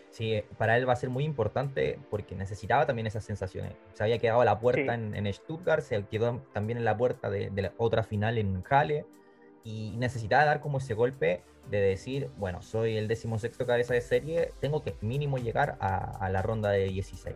Sí, 0.09 0.41
para 0.57 0.77
él 0.77 0.87
va 0.87 0.93
a 0.93 0.95
ser 0.95 1.09
muy 1.09 1.23
importante 1.25 1.99
porque 2.09 2.33
necesitaba 2.35 2.85
también 2.85 3.07
esas 3.07 3.23
sensaciones. 3.23 3.73
Se 3.93 4.03
había 4.03 4.17
quedado 4.17 4.41
a 4.41 4.45
la 4.45 4.59
puerta 4.59 4.93
en, 4.95 5.33
Stuttgart, 5.33 5.81
se 5.81 6.03
quedó 6.05 6.41
también 6.53 6.77
en 6.77 6.85
la 6.85 6.97
puerta 6.97 7.29
de, 7.29 7.51
la 7.51 7.71
otra 7.77 8.03
final 8.03 8.37
en 8.37 8.63
Halle 8.69 9.05
y 9.63 9.95
necesitaba 9.97 10.45
dar 10.45 10.61
como 10.61 10.79
ese 10.79 10.93
golpe 10.93 11.43
de 11.69 11.81
decir, 11.81 12.29
bueno, 12.37 12.61
soy 12.61 12.97
el 12.97 13.07
decimosexto 13.07 13.65
cabeza 13.65 13.93
de 13.93 14.01
serie, 14.01 14.51
tengo 14.59 14.83
que 14.83 14.95
mínimo 15.01 15.37
llegar 15.37 15.77
a, 15.79 15.97
a 15.97 16.29
la 16.29 16.41
ronda 16.41 16.69
de 16.69 16.85
16. 16.85 17.35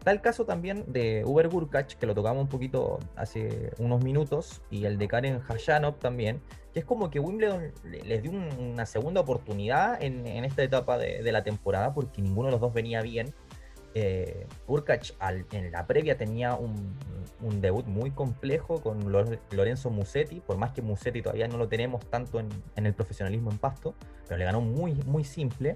Está 0.00 0.12
el 0.12 0.22
caso 0.22 0.46
también 0.46 0.84
de 0.86 1.24
Uber 1.26 1.48
Gurkach, 1.48 1.94
que 1.96 2.06
lo 2.06 2.14
tocamos 2.14 2.40
un 2.40 2.48
poquito 2.48 3.00
hace 3.16 3.70
unos 3.78 4.02
minutos, 4.02 4.62
y 4.70 4.86
el 4.86 4.96
de 4.96 5.06
Karen 5.08 5.42
Hayanov 5.46 5.98
también, 5.98 6.40
que 6.72 6.80
es 6.80 6.86
como 6.86 7.10
que 7.10 7.20
Wimbledon 7.20 7.70
les 7.84 8.22
dio 8.22 8.30
una 8.30 8.86
segunda 8.86 9.20
oportunidad 9.20 10.02
en, 10.02 10.26
esta 10.46 10.62
etapa 10.62 10.96
de, 10.96 11.30
la 11.30 11.42
temporada, 11.42 11.92
porque 11.92 12.22
ninguno 12.22 12.46
de 12.46 12.52
los 12.52 12.62
dos 12.62 12.72
venía 12.72 13.02
bien. 13.02 13.34
Eh, 13.94 14.46
en 15.52 15.72
la 15.72 15.86
previa 15.86 16.16
tenía 16.16 16.54
un, 16.54 16.96
debut 17.60 17.86
muy 17.86 18.10
complejo 18.10 18.80
con 18.80 19.10
Lorenzo 19.50 19.90
Musetti, 19.90 20.40
por 20.40 20.56
más 20.58 20.72
que 20.72 20.82
Musetti 20.82 21.22
todavía 21.22 21.48
no 21.48 21.56
lo 21.56 21.68
tenemos 21.68 22.08
tanto 22.08 22.38
en, 22.38 22.48
en, 22.76 22.86
el 22.86 22.94
profesionalismo 22.94 23.50
en 23.50 23.58
pasto, 23.58 23.94
pero 24.26 24.38
le 24.38 24.44
ganó 24.44 24.60
muy, 24.60 24.94
simple. 25.24 25.74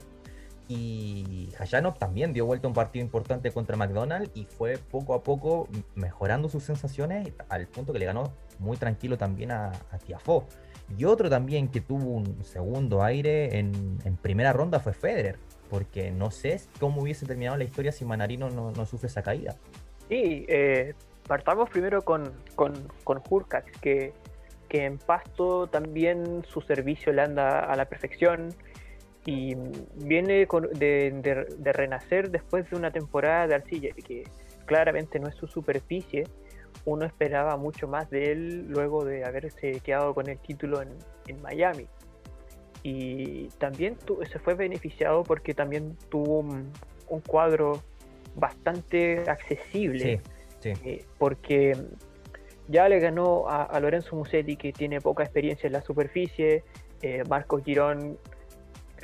Y 0.66 1.50
Hayanov 1.58 1.98
también 1.98 2.32
dio 2.32 2.46
vuelta 2.46 2.68
un 2.68 2.74
partido 2.74 3.04
importante 3.04 3.50
contra 3.50 3.76
McDonald's 3.76 4.30
y 4.34 4.46
fue 4.46 4.78
poco 4.78 5.14
a 5.14 5.22
poco 5.22 5.68
mejorando 5.94 6.48
sus 6.48 6.62
sensaciones 6.62 7.32
al 7.50 7.66
punto 7.66 7.92
que 7.92 7.98
le 7.98 8.06
ganó 8.06 8.32
muy 8.58 8.76
tranquilo 8.76 9.18
también 9.18 9.50
a, 9.50 9.68
a 9.68 9.98
Y 10.96 11.04
otro 11.04 11.28
también 11.28 11.68
que 11.68 11.80
tuvo 11.80 12.10
un 12.10 12.44
segundo 12.44 13.02
aire 13.02 13.58
en, 13.58 13.98
primera 14.22 14.52
ronda 14.52 14.80
fue 14.80 14.94
Federer, 14.94 15.38
porque 15.74 16.12
no 16.12 16.30
sé 16.30 16.60
cómo 16.78 17.02
hubiese 17.02 17.26
terminado 17.26 17.56
la 17.56 17.64
historia 17.64 17.90
si 17.90 18.04
Manarino 18.04 18.48
no, 18.48 18.70
no 18.70 18.86
sufre 18.86 19.08
esa 19.08 19.24
caída. 19.24 19.56
Sí, 20.08 20.46
eh, 20.46 20.94
partamos 21.26 21.68
primero 21.68 22.02
con, 22.02 22.32
con, 22.54 22.72
con 23.02 23.20
Hurkax, 23.28 23.76
que, 23.80 24.12
que 24.68 24.84
en 24.84 24.98
Pasto 24.98 25.66
también 25.66 26.44
su 26.46 26.60
servicio 26.60 27.12
le 27.12 27.22
anda 27.22 27.58
a 27.58 27.74
la 27.74 27.86
perfección 27.86 28.50
y 29.26 29.56
viene 29.96 30.46
de, 30.74 31.44
de, 31.58 31.72
renacer 31.72 32.30
después 32.30 32.70
de 32.70 32.76
una 32.76 32.92
temporada 32.92 33.48
de 33.48 33.56
arcilla, 33.56 33.90
que 33.94 34.22
claramente 34.66 35.18
no 35.18 35.26
es 35.26 35.34
su 35.34 35.48
superficie. 35.48 36.22
Uno 36.84 37.04
esperaba 37.04 37.56
mucho 37.56 37.88
más 37.88 38.08
de 38.10 38.30
él 38.30 38.68
luego 38.68 39.04
de 39.04 39.24
haberse 39.24 39.80
quedado 39.80 40.14
con 40.14 40.28
el 40.28 40.38
título 40.38 40.82
en, 40.82 40.90
en 41.26 41.42
Miami. 41.42 41.88
Y 42.84 43.48
también 43.58 43.96
se 44.30 44.38
fue 44.38 44.54
beneficiado 44.54 45.24
porque 45.24 45.54
también 45.54 45.96
tuvo 46.10 46.40
un, 46.40 46.70
cuadro 47.26 47.82
bastante 48.36 49.28
accesible. 49.28 50.20
Eh, 50.62 51.04
porque 51.18 51.76
ya 52.68 52.88
le 52.88 53.00
ganó 53.00 53.48
a, 53.48 53.80
Lorenzo 53.80 54.16
Musetti, 54.16 54.56
que 54.56 54.72
tiene 54.72 55.00
poca 55.00 55.24
experiencia 55.24 55.66
en 55.66 55.72
la 55.72 55.82
superficie. 55.82 56.62
Eh, 57.00 57.22
Marcos 57.28 57.64
Girón 57.64 58.18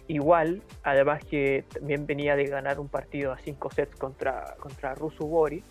igual, 0.08 0.62
además 0.82 1.24
que 1.24 1.64
también 1.72 2.06
venía 2.06 2.36
de 2.36 2.44
ganar 2.44 2.80
un 2.80 2.88
partido 2.88 3.32
a 3.32 3.38
5 3.38 3.70
sets 3.70 3.96
contra, 3.96 4.56
contra 4.58 4.94
Rusu 4.94 5.26
Bori. 5.26 5.64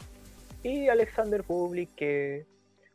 Y 0.63 0.87
Alexander 0.87 1.43
Public, 1.43 1.93
que 1.95 2.45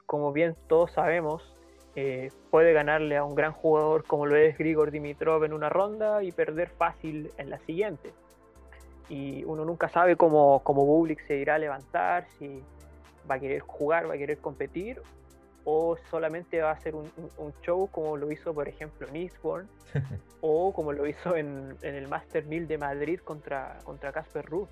como 0.06 0.32
bien 0.32 0.56
todos 0.68 0.92
sabemos, 0.92 1.54
eh, 1.96 2.30
puede 2.50 2.72
ganarle 2.72 3.16
a 3.16 3.24
un 3.24 3.34
gran 3.34 3.52
jugador 3.52 4.04
como 4.04 4.26
lo 4.26 4.36
es 4.36 4.56
Grigor 4.58 4.90
Dimitrov 4.90 5.44
en 5.44 5.52
una 5.52 5.68
ronda 5.68 6.22
y 6.22 6.32
perder 6.32 6.70
fácil 6.70 7.30
en 7.38 7.50
la 7.50 7.58
siguiente. 7.60 8.12
Y 9.08 9.44
uno 9.44 9.64
nunca 9.64 9.88
sabe 9.88 10.16
cómo, 10.16 10.62
cómo 10.64 10.84
Bublik 10.84 11.26
se 11.26 11.36
irá 11.36 11.56
a 11.56 11.58
levantar, 11.58 12.26
si 12.38 12.62
va 13.30 13.36
a 13.36 13.38
querer 13.38 13.60
jugar, 13.60 14.08
va 14.08 14.14
a 14.14 14.18
querer 14.18 14.38
competir, 14.38 15.00
o 15.64 15.96
solamente 16.10 16.60
va 16.60 16.72
a 16.72 16.80
ser 16.80 16.94
un, 16.94 17.10
show 17.62 17.88
como 17.90 18.16
lo 18.16 18.30
hizo, 18.30 18.52
por 18.54 18.68
ejemplo, 18.68 19.08
en 19.08 19.16
Eastbourne, 19.16 19.68
o 20.40 20.72
como 20.72 20.92
lo 20.92 21.06
hizo 21.06 21.36
en, 21.36 21.76
el 21.82 22.08
Master 22.08 22.44
1000 22.44 22.66
de 22.66 22.78
Madrid 22.78 23.20
contra 23.20 23.78
Casper 24.12 24.44
Ruth. 24.46 24.68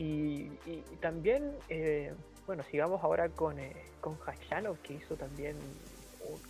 Y, 0.00 0.48
también, 1.00 1.52
eh, 1.68 2.14
bueno, 2.46 2.62
sigamos 2.70 3.04
ahora 3.04 3.28
con, 3.28 3.58
eh, 3.58 3.76
con 4.00 4.16
que 4.82 4.94
hizo 4.94 5.14
también, 5.14 5.56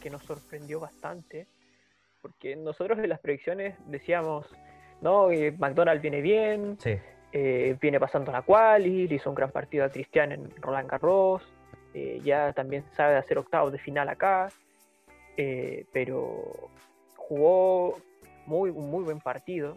que 0.00 0.10
nos 0.10 0.22
sorprendió 0.25 0.80
bastante, 0.80 1.46
porque 2.22 2.56
nosotros 2.56 2.99
en 2.99 3.08
las 3.08 3.20
predicciones 3.20 3.76
decíamos, 3.87 4.46
no, 5.00 5.30
eh, 5.30 5.52
McDonald's 5.52 6.02
viene 6.02 6.20
bien, 6.20 6.78
viene 7.32 8.00
pasando 8.00 8.32
la 8.32 8.42
quali, 8.42 9.06
hizo 9.10 9.30
un 9.30 9.37
gran 9.37 9.50
partido 9.50 9.84
a 9.84 9.88
Cristian 9.88 10.32
en 10.32 10.50
Roland 10.60 10.90
Garros, 10.90 11.42
eh, 11.92 12.20
ya 12.22 12.52
también 12.52 12.84
sabe 12.96 13.16
hacer 13.16 13.38
octavos 13.38 13.72
de 13.72 13.78
final 13.78 14.08
acá, 14.08 14.49
eh, 15.37 15.87
pero 15.92 16.70
jugó 17.16 17.96
muy, 18.46 18.70
un 18.70 18.90
muy 18.90 19.04
buen 19.04 19.20
partido. 19.20 19.76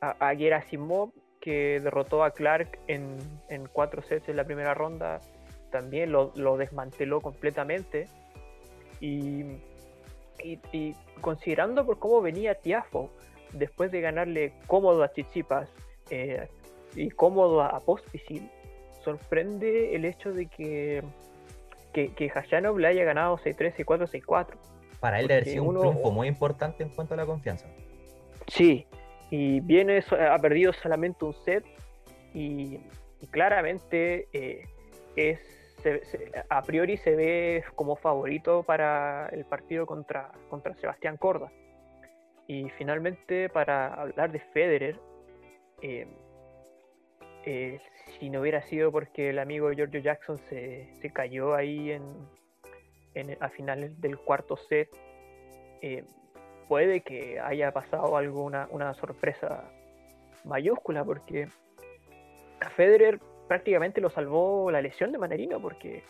A, 0.00 0.28
a 0.28 0.34
Gerasimov, 0.34 1.12
que 1.40 1.80
derrotó 1.80 2.24
a 2.24 2.32
Clark 2.32 2.78
en, 2.86 3.16
en, 3.48 3.66
cuatro 3.66 4.02
sets 4.02 4.28
en 4.28 4.36
la 4.36 4.44
primera 4.44 4.74
ronda, 4.74 5.20
también 5.70 6.12
lo, 6.12 6.32
lo 6.34 6.56
desmanteló 6.56 7.20
completamente. 7.20 8.08
Y, 9.00 9.44
y, 10.42 10.94
considerando 11.20 11.84
por 11.84 11.98
cómo 11.98 12.20
venía 12.20 12.54
Tiafo, 12.54 13.10
después 13.52 13.90
de 13.90 14.00
ganarle 14.00 14.52
cómodo 14.66 15.02
a 15.02 15.12
Chichipas 15.12 15.68
eh, 16.10 16.48
y 16.94 17.10
cómodo 17.10 17.62
a 17.62 17.80
Pospisil, 17.80 18.50
sorprende 19.02 19.94
el 19.94 20.04
hecho 20.04 20.32
de 20.32 20.46
que 20.46 21.02
que, 21.96 22.12
que 22.12 22.28
Hashanov 22.28 22.78
le 22.78 22.88
haya 22.88 23.04
ganado 23.04 23.38
6-3, 23.38 23.74
6-4, 23.74 24.22
6-4. 24.22 24.46
Para 25.00 25.18
él 25.18 25.28
debe 25.28 25.40
haber 25.40 25.48
sido 25.48 25.64
un 25.64 25.78
triunfo 25.78 26.10
muy 26.10 26.28
importante 26.28 26.82
en 26.82 26.90
cuanto 26.90 27.14
a 27.14 27.16
la 27.16 27.24
confianza. 27.24 27.66
Sí, 28.48 28.86
y 29.30 29.60
viene, 29.60 30.04
ha 30.30 30.38
perdido 30.38 30.74
solamente 30.74 31.24
un 31.24 31.32
set 31.32 31.64
y, 32.34 32.80
claramente 33.30 34.28
eh, 34.34 34.66
es 35.16 35.40
a 36.48 36.62
priori 36.62 36.96
se 36.96 37.14
ve 37.14 37.64
como 37.74 37.96
favorito 37.96 38.62
para 38.62 39.28
el 39.28 39.44
partido 39.44 39.86
contra, 39.86 40.32
contra 40.48 40.74
Sebastián 40.74 41.16
Corda. 41.16 41.52
Y 42.48 42.68
finalmente, 42.70 43.48
para 43.48 43.92
hablar 43.94 44.30
de 44.30 44.40
Federer, 44.40 45.00
eh, 45.82 46.06
eh, 47.44 47.80
si 48.18 48.30
no 48.30 48.40
hubiera 48.40 48.62
sido 48.62 48.90
porque 48.92 49.30
el 49.30 49.38
amigo 49.38 49.70
Giorgio 49.72 50.00
Jackson 50.00 50.38
se, 50.38 50.88
cayó 51.12 51.54
ahí 51.54 51.92
en, 51.92 53.36
a 53.40 53.48
finales 53.48 54.00
del 54.00 54.18
cuarto 54.18 54.56
set, 54.56 54.88
eh, 55.82 56.04
puede 56.68 57.00
que 57.00 57.40
haya 57.40 57.72
pasado 57.72 58.16
alguna 58.16 58.68
una 58.70 58.94
sorpresa 58.94 59.70
mayúscula, 60.44 61.04
porque 61.04 61.48
a 62.60 62.70
Federer 62.70 63.20
prácticamente 63.48 64.00
lo 64.00 64.10
salvó 64.10 64.70
la 64.70 64.80
lesión 64.80 65.12
de 65.12 65.18
Manarino, 65.18 65.60
porque 65.60 66.02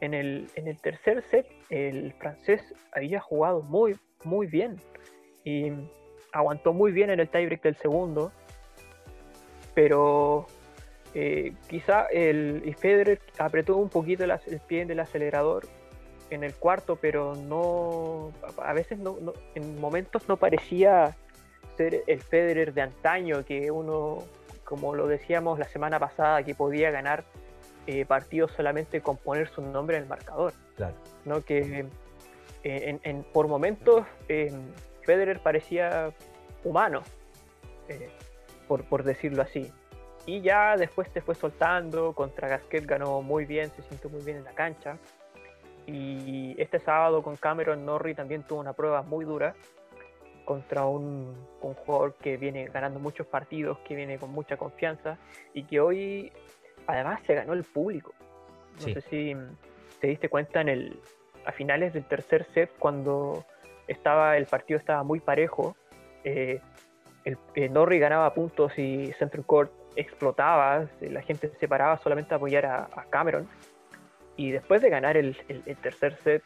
en 0.00 0.14
el, 0.14 0.48
en 0.54 0.68
el 0.68 0.78
tercer 0.80 1.22
set 1.30 1.46
el 1.70 2.12
francés 2.14 2.62
había 2.92 3.20
jugado 3.20 3.62
muy, 3.62 3.96
muy 4.24 4.46
bien 4.46 4.76
y 5.44 5.72
aguantó 6.32 6.72
muy 6.72 6.92
bien 6.92 7.10
en 7.10 7.20
el 7.20 7.28
tiebreak 7.28 7.62
del 7.62 7.76
segundo, 7.76 8.32
pero 9.74 10.46
eh, 11.14 11.54
quizá 11.68 12.06
el 12.06 12.74
Federer 12.76 13.20
apretó 13.38 13.76
un 13.76 13.88
poquito 13.88 14.24
el, 14.24 14.60
pie 14.66 14.84
del 14.84 15.00
acelerador 15.00 15.64
en 16.30 16.42
el 16.42 16.54
cuarto, 16.54 16.96
pero 16.96 17.36
no, 17.36 18.32
a 18.58 18.72
veces 18.72 18.98
no, 18.98 19.16
en 19.54 19.80
momentos 19.80 20.28
no 20.28 20.36
parecía 20.36 21.16
ser 21.76 22.02
el 22.06 22.20
Federer 22.20 22.74
de 22.74 22.82
antaño, 22.82 23.44
que 23.44 23.70
uno, 23.70 24.24
como 24.64 24.94
lo 24.94 25.06
decíamos 25.06 25.58
la 25.58 25.66
semana 25.66 25.98
pasada, 25.98 26.42
que 26.42 26.54
podía 26.54 26.90
ganar 26.90 27.24
eh, 27.86 28.04
partidos 28.04 28.52
solamente 28.52 29.00
con 29.00 29.16
poner 29.16 29.48
su 29.48 29.62
nombre 29.62 29.96
en 29.96 30.04
el 30.04 30.08
marcador. 30.08 30.52
Claro. 30.76 30.96
¿no? 31.24 31.44
Que 31.44 31.86
eh, 32.64 32.98
en, 33.02 33.22
por 33.24 33.48
momentos 33.48 34.06
Federer 35.02 35.40
parecía 35.40 36.12
humano, 36.64 37.02
por, 38.66 38.84
por 38.84 39.04
decirlo 39.04 39.42
así. 39.42 39.70
Y 40.26 40.40
ya 40.40 40.76
después 40.76 41.08
se 41.12 41.20
fue 41.20 41.34
soltando, 41.34 42.14
contra 42.14 42.48
Gasquet 42.48 42.86
ganó 42.86 43.20
muy 43.20 43.44
bien, 43.44 43.70
se 43.70 43.82
sintió 43.82 44.08
muy 44.08 44.22
bien 44.22 44.38
en 44.38 44.44
la 44.44 44.54
cancha. 44.54 44.96
Y 45.86 46.54
este 46.58 46.78
sábado 46.78 47.22
con 47.22 47.36
Cameron 47.36 47.84
Norrie 47.84 48.14
también 48.14 48.42
tuvo 48.42 48.60
una 48.60 48.72
prueba 48.72 49.02
muy 49.02 49.26
dura 49.26 49.54
contra 50.44 50.86
un, 50.86 51.34
jugador 51.60 52.14
que 52.14 52.36
viene 52.36 52.66
ganando 52.66 53.00
muchos 53.00 53.26
partidos, 53.26 53.78
que 53.80 53.94
viene 53.94 54.18
con 54.18 54.30
mucha 54.30 54.56
confianza 54.56 55.18
y 55.52 55.64
que 55.64 55.80
hoy 55.80 56.32
además 56.86 57.20
se 57.26 57.34
ganó 57.34 57.52
el 57.52 57.64
público. 57.64 58.12
No 58.80 58.92
sé 58.92 59.00
si 59.02 59.34
te 60.00 60.08
diste 60.08 60.28
cuenta 60.28 60.60
en 60.60 60.68
el, 60.68 61.00
a 61.46 61.52
finales 61.52 61.92
del 61.92 62.04
tercer 62.04 62.46
set 62.52 62.70
cuando 62.78 63.44
estaba 63.86 64.36
el 64.36 64.46
partido 64.46 64.78
estaba 64.78 65.02
muy 65.02 65.20
parejo. 65.20 65.76
Eh, 66.24 66.60
el, 67.24 67.38
eh, 67.54 67.68
Norrie 67.68 67.98
ganaba 67.98 68.32
puntos 68.34 68.78
y 68.78 69.12
Central 69.18 69.44
Court 69.46 69.72
explotaba, 69.96 70.88
la 71.00 71.22
gente 71.22 71.50
se 71.58 71.68
paraba 71.68 71.96
solamente 71.98 72.34
a 72.34 72.36
apoyar 72.36 72.66
a, 72.66 72.88
Cameron. 73.10 73.48
Y 74.36 74.50
después 74.50 74.82
de 74.82 74.90
ganar 74.90 75.16
el, 75.16 75.36
tercer 75.80 76.16
set, 76.22 76.42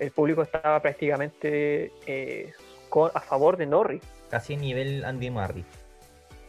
el 0.00 0.10
público 0.10 0.42
estaba 0.42 0.80
prácticamente 0.80 1.92
eh, 2.06 2.52
a 3.14 3.20
favor 3.20 3.56
de 3.56 3.66
Norris. 3.66 4.02
Casi 4.30 4.56
nivel 4.56 5.04
Andy 5.04 5.30
Murray. 5.30 5.64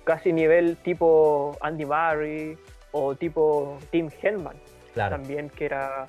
Casi 0.04 0.34
nivel 0.34 0.77
tipo 0.77 1.58
Andy 1.62 1.86
Murray 1.86 2.58
o 2.91 3.15
tipo 3.15 3.77
Tim 3.91 4.10
Henman. 4.21 4.58
También 4.95 5.49
que 5.49 5.65
era, 5.65 6.08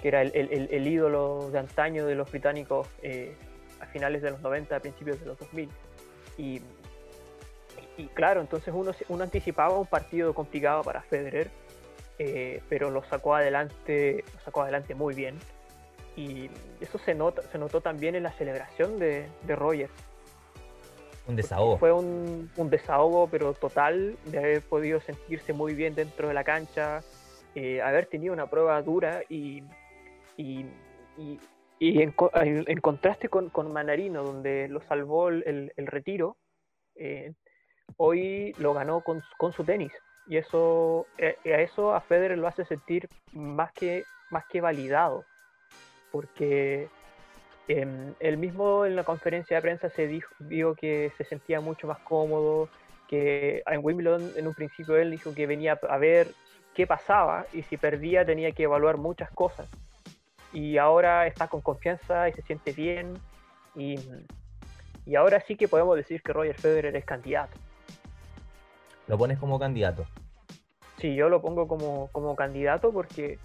que 0.00 0.08
era 0.08 0.22
el, 0.22 0.86
ídolo 0.86 1.50
de 1.50 1.58
antaño 1.58 2.06
de 2.06 2.14
los 2.14 2.30
británicos 2.30 2.86
eh, 3.02 3.34
a 3.80 3.86
finales 3.86 4.22
de 4.22 4.30
los 4.30 4.40
90, 4.40 4.76
a 4.76 4.80
principios 4.80 5.18
de 5.20 5.26
los 5.26 5.38
2000. 5.38 5.68
Y 6.38 6.62
y 7.96 8.06
claro, 8.06 8.40
entonces 8.40 8.72
uno, 8.74 8.92
uno 9.08 9.24
anticipaba 9.24 9.78
un 9.78 9.86
partido 9.86 10.34
complicado 10.34 10.82
para 10.82 11.02
Federer, 11.02 11.50
eh, 12.18 12.62
pero 12.68 12.90
lo 12.90 13.04
sacó 13.04 13.34
adelante, 13.34 14.24
lo 14.34 14.40
sacó 14.40 14.62
adelante 14.62 14.94
muy 14.94 15.14
bien. 15.14 15.38
Y 16.16 16.50
eso 16.80 16.98
se 16.98 17.14
nota, 17.14 17.42
se 17.42 17.58
notó 17.58 17.80
también 17.80 18.14
en 18.14 18.22
la 18.22 18.32
celebración 18.32 18.98
de, 18.98 19.26
de 19.46 19.56
Roger. 19.56 19.88
Un 21.26 21.36
desahogo. 21.36 21.78
Fue 21.78 21.92
un, 21.92 22.50
un, 22.56 22.70
desahogo, 22.70 23.28
pero 23.28 23.54
total, 23.54 24.16
de 24.26 24.38
haber 24.38 24.62
podido 24.62 25.00
sentirse 25.00 25.52
muy 25.52 25.74
bien 25.74 25.94
dentro 25.94 26.28
de 26.28 26.34
la 26.34 26.44
cancha, 26.44 27.00
eh, 27.54 27.80
haber 27.80 28.06
tenido 28.06 28.32
una 28.32 28.48
prueba 28.48 28.82
dura 28.82 29.22
y, 29.28 29.62
y, 30.36 30.66
y, 31.78 32.02
en, 32.02 32.14
en, 32.34 32.80
contraste 32.80 33.28
con, 33.28 33.50
con, 33.50 33.72
Manarino, 33.72 34.24
donde 34.24 34.68
lo 34.68 34.80
salvó 34.82 35.28
el, 35.28 35.72
el 35.76 35.86
retiro, 35.86 36.36
eh, 36.96 37.32
hoy 37.96 38.52
lo 38.58 38.74
ganó 38.74 39.02
con, 39.02 39.22
con 39.38 39.52
su 39.52 39.64
tenis. 39.64 39.92
Y 40.26 40.36
eso, 40.36 41.06
eh, 41.18 41.36
a 41.46 41.60
eso 41.60 41.94
a 41.94 42.00
Federer 42.00 42.38
lo 42.38 42.46
hace 42.46 42.64
sentir 42.64 43.08
más 43.32 43.72
que, 43.72 44.04
más 44.30 44.44
que 44.46 44.60
validado. 44.60 45.24
Porque 46.12 46.88
eh, 47.68 48.12
él 48.20 48.36
mismo 48.36 48.86
en 48.86 48.94
la 48.94 49.04
conferencia 49.04 49.56
de 49.56 49.62
prensa 49.62 49.88
se 49.90 50.06
dijo, 50.06 50.32
dijo 50.38 50.74
que 50.74 51.10
se 51.16 51.24
sentía 51.24 51.60
mucho 51.60 51.86
más 51.86 51.98
cómodo, 52.00 52.68
que 53.08 53.62
en 53.66 53.84
Wimbledon 53.84 54.32
en 54.36 54.46
un 54.46 54.54
principio 54.54 54.96
él 54.96 55.10
dijo 55.10 55.34
que 55.34 55.46
venía 55.46 55.78
a 55.88 55.98
ver 55.98 56.28
qué 56.74 56.86
pasaba 56.86 57.46
y 57.52 57.62
si 57.62 57.76
perdía 57.76 58.24
tenía 58.24 58.52
que 58.52 58.64
evaluar 58.64 58.96
muchas 58.96 59.30
cosas. 59.30 59.68
Y 60.52 60.78
ahora 60.78 61.26
está 61.26 61.48
con 61.48 61.60
confianza 61.60 62.28
y 62.28 62.32
se 62.32 62.42
siente 62.42 62.72
bien 62.72 63.14
y, 63.74 63.98
y 65.06 65.14
ahora 65.14 65.40
sí 65.40 65.56
que 65.56 65.68
podemos 65.68 65.96
decir 65.96 66.22
que 66.22 66.32
Roger 66.32 66.58
Federer 66.58 66.94
es 66.96 67.04
candidato. 67.04 67.56
¿Lo 69.06 69.18
pones 69.18 69.38
como 69.38 69.58
candidato? 69.58 70.06
Sí, 70.98 71.14
yo 71.14 71.28
lo 71.28 71.42
pongo 71.42 71.66
como, 71.66 72.08
como 72.12 72.36
candidato 72.36 72.92
porque 72.92 73.38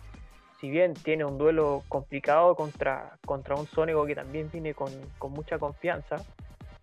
si 0.60 0.70
bien 0.70 0.94
tiene 0.94 1.24
un 1.24 1.38
duelo 1.38 1.84
complicado 1.88 2.56
contra, 2.56 3.18
contra 3.26 3.56
un 3.56 3.68
Sónico 3.68 4.06
que 4.06 4.16
también 4.16 4.50
viene 4.52 4.74
con, 4.74 4.92
con 5.18 5.32
mucha 5.32 5.60
confianza, 5.60 6.18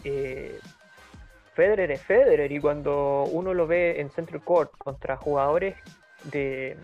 eh, 0.04 0.58
Federer 1.54 1.90
es 1.90 2.02
Federer 2.02 2.50
y 2.50 2.60
cuando 2.60 3.24
uno 3.24 3.54
lo 3.54 3.66
ve 3.66 4.00
en 4.00 4.10
Central 4.10 4.42
Court 4.42 4.70
contra 4.76 5.16
jugadores 5.16 5.76
de, 6.24 6.76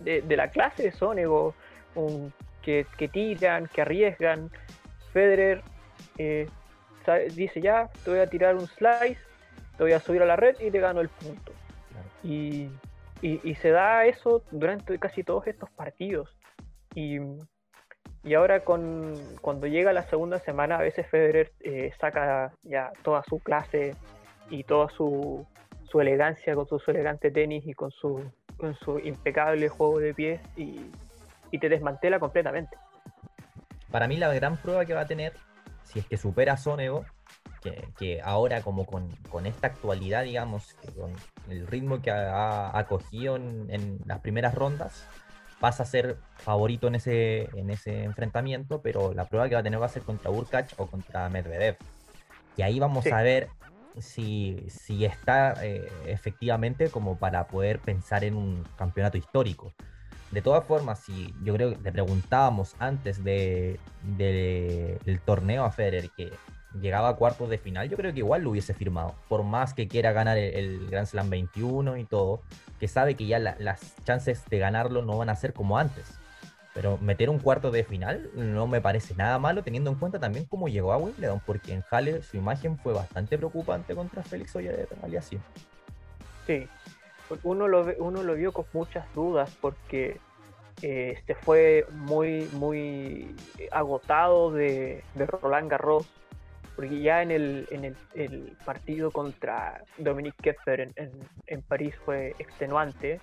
de, 0.00 0.36
la 0.36 0.48
clase 0.48 0.84
de 0.84 0.92
Sonego, 0.92 1.54
que, 2.62 2.86
que, 2.96 3.08
tiran, 3.08 3.68
que 3.68 3.82
arriesgan, 3.82 4.50
Federer 5.12 5.62
eh, 6.18 6.48
dice 7.34 7.60
ya, 7.60 7.90
te 8.04 8.10
voy 8.10 8.20
a 8.20 8.26
tirar 8.26 8.54
un 8.54 8.66
slice, 8.66 9.18
te 9.76 9.82
voy 9.82 9.92
a 9.92 10.00
subir 10.00 10.22
a 10.22 10.26
la 10.26 10.36
red 10.36 10.56
y 10.60 10.70
te 10.70 10.80
gano 10.80 11.00
el 11.00 11.08
punto. 11.08 11.52
Y, 12.22 12.68
y, 13.24 13.54
se 13.54 13.70
da 13.70 14.04
eso 14.04 14.44
durante 14.50 14.98
casi 14.98 15.24
todos 15.24 15.46
estos 15.46 15.70
partidos. 15.70 16.28
Y, 16.94 17.18
y 18.22 18.34
ahora 18.34 18.60
con, 18.60 19.14
cuando 19.40 19.66
llega 19.66 19.94
la 19.94 20.02
segunda 20.02 20.38
semana, 20.40 20.76
a 20.76 20.82
veces 20.82 21.06
Federer 21.08 21.50
eh, 21.60 21.90
saca 21.98 22.52
ya 22.62 22.92
toda 23.02 23.22
su 23.26 23.38
clase 23.38 23.96
y 24.50 24.64
toda 24.64 24.90
su, 24.90 25.46
su 25.84 26.00
elegancia 26.02 26.54
con 26.54 26.66
su, 26.66 26.78
elegante 26.88 27.30
tenis 27.30 27.66
y 27.66 27.72
con 27.72 27.90
su, 27.90 28.30
con 28.58 28.74
su 28.74 28.98
impecable 28.98 29.70
juego 29.70 30.00
de 30.00 30.12
pies 30.12 30.40
y, 30.56 30.90
y 31.50 31.58
te 31.58 31.70
desmantela 31.70 32.20
completamente. 32.20 32.76
Para 33.90 34.06
mí 34.06 34.18
la 34.18 34.34
gran 34.34 34.58
prueba 34.58 34.84
que 34.84 34.92
va 34.92 35.00
a 35.00 35.06
tener, 35.06 35.32
si 35.84 36.00
es 36.00 36.06
que 36.06 36.18
supera 36.18 36.52
a 36.52 36.56
Sonego, 36.58 37.06
que, 37.98 38.20
ahora 38.22 38.62
como 38.62 38.86
con, 38.86 39.08
esta 39.46 39.68
actualidad, 39.68 40.24
digamos, 40.24 40.74
con 40.96 41.12
el 41.48 41.66
ritmo 41.66 42.02
que 42.02 42.10
ha, 42.10 42.76
ha 42.76 42.86
cogido 42.86 43.36
en, 43.36 44.00
las 44.04 44.20
primeras 44.20 44.54
rondas, 44.54 45.06
pasa 45.60 45.82
a 45.84 45.86
ser 45.86 46.18
favorito 46.36 46.88
en 46.88 46.96
ese, 46.96 47.48
en 47.54 47.70
ese 47.70 48.04
enfrentamiento, 48.04 48.82
pero 48.82 49.14
la 49.14 49.24
prueba 49.26 49.48
que 49.48 49.54
va 49.54 49.60
a 49.60 49.64
tener 49.64 49.80
va 49.80 49.86
a 49.86 49.90
ser 49.90 50.02
contra 50.02 50.30
Urkach 50.30 50.72
o 50.76 50.86
contra 50.86 51.28
Medvedev. 51.28 51.76
Y 52.56 52.62
ahí 52.62 52.78
vamos 52.78 53.06
a 53.06 53.22
ver 53.22 53.48
si, 53.98 54.64
si 54.68 55.04
está 55.04 55.54
eh, 55.64 55.90
efectivamente 56.06 56.90
como 56.90 57.16
para 57.16 57.46
poder 57.46 57.78
pensar 57.78 58.24
en 58.24 58.36
un 58.36 58.64
campeonato 58.76 59.16
histórico. 59.16 59.72
De 60.30 60.42
todas 60.42 60.64
formas, 60.64 60.98
si 61.00 61.32
yo 61.42 61.54
creo 61.54 61.70
que 61.70 61.80
le 61.80 61.92
preguntábamos 61.92 62.74
antes 62.78 63.22
de, 63.22 63.78
del 64.02 65.20
torneo 65.24 65.64
a 65.64 65.70
Federer 65.70 66.10
que 66.16 66.32
llegaba 66.80 67.08
a 67.08 67.16
cuartos 67.16 67.48
de 67.48 67.58
final, 67.58 67.88
yo 67.88 67.96
creo 67.96 68.12
que 68.12 68.18
igual 68.18 68.42
lo 68.42 68.50
hubiese 68.50 68.74
firmado. 68.74 69.14
Por 69.28 69.42
más 69.42 69.74
que 69.74 69.88
quiera 69.88 70.12
ganar 70.12 70.38
el, 70.38 70.88
Grand 70.88 71.06
Slam 71.06 71.30
21 71.30 71.96
y 71.96 72.04
todo, 72.04 72.40
que 72.80 72.88
sabe 72.88 73.14
que 73.14 73.26
ya 73.26 73.38
las 73.38 73.94
chances 74.04 74.44
de 74.48 74.58
ganarlo 74.58 75.02
no 75.02 75.18
van 75.18 75.28
a 75.30 75.36
ser 75.36 75.52
como 75.52 75.78
antes. 75.78 76.18
Pero 76.74 76.98
meter 76.98 77.30
un 77.30 77.38
cuarto 77.38 77.70
de 77.70 77.84
final 77.84 78.30
no 78.34 78.66
me 78.66 78.80
parece 78.80 79.14
nada 79.14 79.38
malo, 79.38 79.62
teniendo 79.62 79.90
en 79.90 79.96
cuenta 79.96 80.18
también 80.18 80.44
cómo 80.44 80.68
llegó 80.68 80.92
a 80.92 80.96
Wimbledon, 80.96 81.40
porque 81.46 81.72
en 81.72 81.84
Halle 81.88 82.22
su 82.22 82.36
imagen 82.36 82.76
fue 82.78 82.92
bastante 82.92 83.38
preocupante 83.38 83.94
contra 83.94 84.24
Félix 84.24 84.56
Oyer 84.56 84.88
Aliassime. 85.02 85.42
Sí, 86.46 86.68
uno 87.44 87.68
lo, 87.68 87.86
uno 87.98 88.22
lo 88.22 88.34
vio 88.34 88.52
con 88.52 88.66
muchas 88.72 89.06
dudas 89.14 89.56
porque 89.60 90.20
eh, 90.82 91.14
este 91.16 91.36
fue 91.36 91.86
muy, 91.92 92.48
muy 92.52 93.34
agotado 93.70 94.50
de, 94.50 95.04
de 95.14 95.26
Roland 95.26 95.70
Garros 95.70 96.06
porque 96.74 97.00
ya 97.00 97.22
en 97.22 97.30
el, 97.30 97.66
en 97.70 97.96
el, 98.14 98.56
partido 98.64 99.10
contra 99.10 99.82
Dominique 99.98 100.36
Kepfer 100.42 100.92
en, 100.96 101.62
París 101.62 101.94
fue 102.04 102.34
extenuante. 102.38 103.20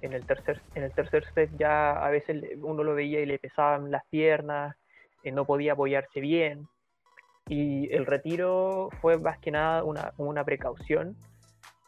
En 0.00 0.12
el, 0.12 0.24
tercer, 0.24 0.60
en 0.74 0.84
el 0.84 0.92
tercer 0.92 1.24
set 1.34 1.50
ya 1.58 1.90
a 1.90 2.10
veces 2.10 2.42
uno 2.62 2.84
lo 2.84 2.94
veía 2.94 3.20
y 3.20 3.26
le 3.26 3.38
pesaban 3.38 3.90
las 3.90 4.04
piernas, 4.10 4.76
eh, 5.24 5.32
no 5.32 5.44
podía 5.44 5.72
apoyarse 5.72 6.20
bien. 6.20 6.68
Y 7.48 7.92
el 7.92 8.06
retiro 8.06 8.90
fue 9.00 9.18
más 9.18 9.38
que 9.38 9.50
nada 9.50 9.82
una, 9.84 10.12
una 10.16 10.44
precaución 10.44 11.16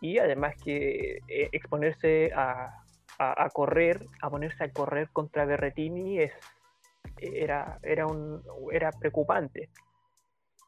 y 0.00 0.18
además 0.18 0.54
que 0.62 1.18
eh, 1.28 1.48
exponerse 1.52 2.32
a, 2.34 2.82
a, 3.18 3.44
a, 3.44 3.50
correr, 3.50 4.06
a 4.22 4.30
ponerse 4.30 4.64
a 4.64 4.70
correr 4.70 5.08
contra 5.12 5.44
Berretini 5.44 6.20
es, 6.20 6.32
era, 7.20 7.78
era, 7.82 8.06
un, 8.06 8.42
era 8.72 8.90
preocupante 8.92 9.68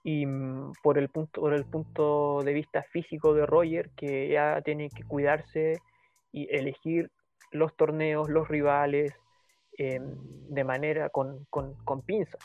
y 0.04 0.26
mm, 0.26 0.72
por 0.82 0.98
el 0.98 1.08
punto 1.08 1.40
por 1.40 1.54
el 1.54 1.64
punto 1.64 2.42
de 2.42 2.52
vista 2.52 2.82
físico 2.90 3.34
de 3.34 3.46
Roger 3.46 3.90
que 3.96 4.28
ya 4.28 4.60
tiene 4.62 4.88
que 4.90 5.04
cuidarse 5.04 5.80
y 6.32 6.48
elegir 6.54 7.10
los 7.50 7.76
torneos 7.76 8.28
los 8.28 8.48
rivales 8.48 9.14
em, 9.78 10.16
de 10.48 10.64
manera 10.64 11.08
con, 11.10 11.44
con, 11.50 11.74
con, 11.84 12.02
pinzas 12.02 12.42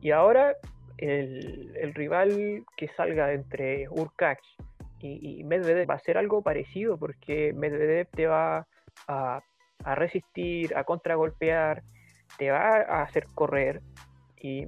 y 0.00 0.10
ahora 0.10 0.56
el, 0.96 1.76
el, 1.76 1.94
rival 1.94 2.64
que 2.76 2.88
salga 2.96 3.32
entre 3.32 3.88
Urkach 3.88 4.40
y, 5.00 5.40
y, 5.40 5.44
Medvedev 5.44 5.88
va 5.88 5.94
a 5.94 6.00
ser 6.00 6.18
algo 6.18 6.42
parecido 6.42 6.98
porque 6.98 7.52
Medvedev 7.52 8.08
te 8.08 8.26
va 8.26 8.66
a, 9.06 9.40
a 9.84 9.94
resistir 9.94 10.76
a 10.76 10.82
contragolpear 10.82 11.82
te 12.36 12.50
va 12.50 12.78
a 12.82 13.02
hacer 13.02 13.26
correr 13.34 13.80
y 14.36 14.66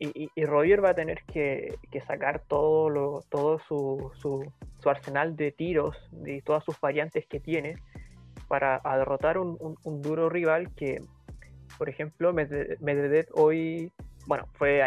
y, 0.00 0.44
Roger 0.44 0.84
va 0.84 0.90
a 0.90 0.94
tener 0.94 1.22
que, 1.24 1.78
sacar 2.06 2.42
todo, 2.46 2.88
lo, 2.88 3.24
todo 3.28 3.58
su, 3.66 4.10
su, 4.14 4.52
arsenal 4.88 5.36
de 5.36 5.50
tiros 5.50 5.96
y 6.24 6.40
todas 6.40 6.64
sus 6.64 6.80
variantes 6.80 7.26
que 7.26 7.40
tiene 7.40 7.76
para 8.46 8.80
derrotar 8.96 9.38
un, 9.38 9.76
un, 9.82 10.02
duro 10.02 10.28
rival 10.28 10.72
que, 10.74 11.02
por 11.76 11.88
ejemplo, 11.88 12.32
Medvedev 12.32 13.26
hoy, 13.34 13.92
bueno, 14.26 14.46
fue 14.54 14.82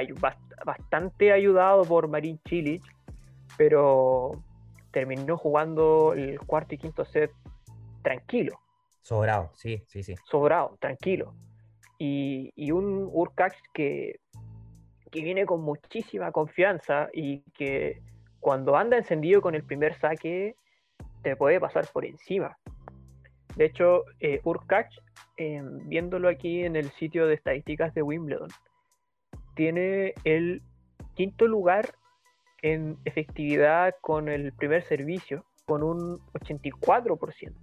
bastante 0.65 1.34
ayudado 1.34 1.84
por 1.84 2.08
Marin 2.08 2.39
Cilic, 2.47 2.84
pero 3.58 4.41
terminó 4.91 5.38
jugando 5.38 6.13
el 6.13 6.39
cuarto 6.39 6.74
y 6.74 6.78
quinto 6.78 7.06
set 7.06 7.32
tranquilo. 8.02 8.60
Sobrado, 9.02 9.52
sí, 9.54 9.84
sí, 9.88 10.04
sí. 10.04 10.15
Sobrado, 10.24 10.78
tranquilo. 10.80 11.34
Y, 12.00 12.52
y 12.56 12.71
un 12.71 13.10
Urcax 13.12 13.56
que 13.74 14.20
que 15.12 15.21
viene 15.21 15.45
con 15.45 15.62
muchísima 15.62 16.32
confianza 16.32 17.10
y 17.13 17.41
que 17.52 18.02
cuando 18.39 18.76
anda 18.76 18.97
encendido 18.97 19.41
con 19.41 19.54
el 19.54 19.63
primer 19.63 19.93
saque 20.00 20.56
te 21.21 21.36
puede 21.36 21.60
pasar 21.60 21.88
por 21.93 22.06
encima. 22.06 22.58
De 23.56 23.65
hecho, 23.65 24.06
eh, 24.19 24.39
Urkach, 24.43 24.89
em, 25.38 25.88
viéndolo 25.88 26.30
aquí 26.30 26.63
en 26.63 26.76
el 26.76 26.89
sitio 26.91 27.28
de 27.28 27.36
estadísticas 27.36 27.93
de 27.93 28.02
Wimbledon, 28.02 28.50
tiene 29.56 30.13
el 30.24 30.62
quinto 31.13 31.45
lugar 31.45 31.93
en 32.62 32.97
efectividad 33.06 33.95
con 34.02 34.30
el 34.30 34.54
primer 34.54 34.84
servicio, 34.84 35.45
con 35.65 35.84
un 35.84 36.19
84%. 36.34 37.54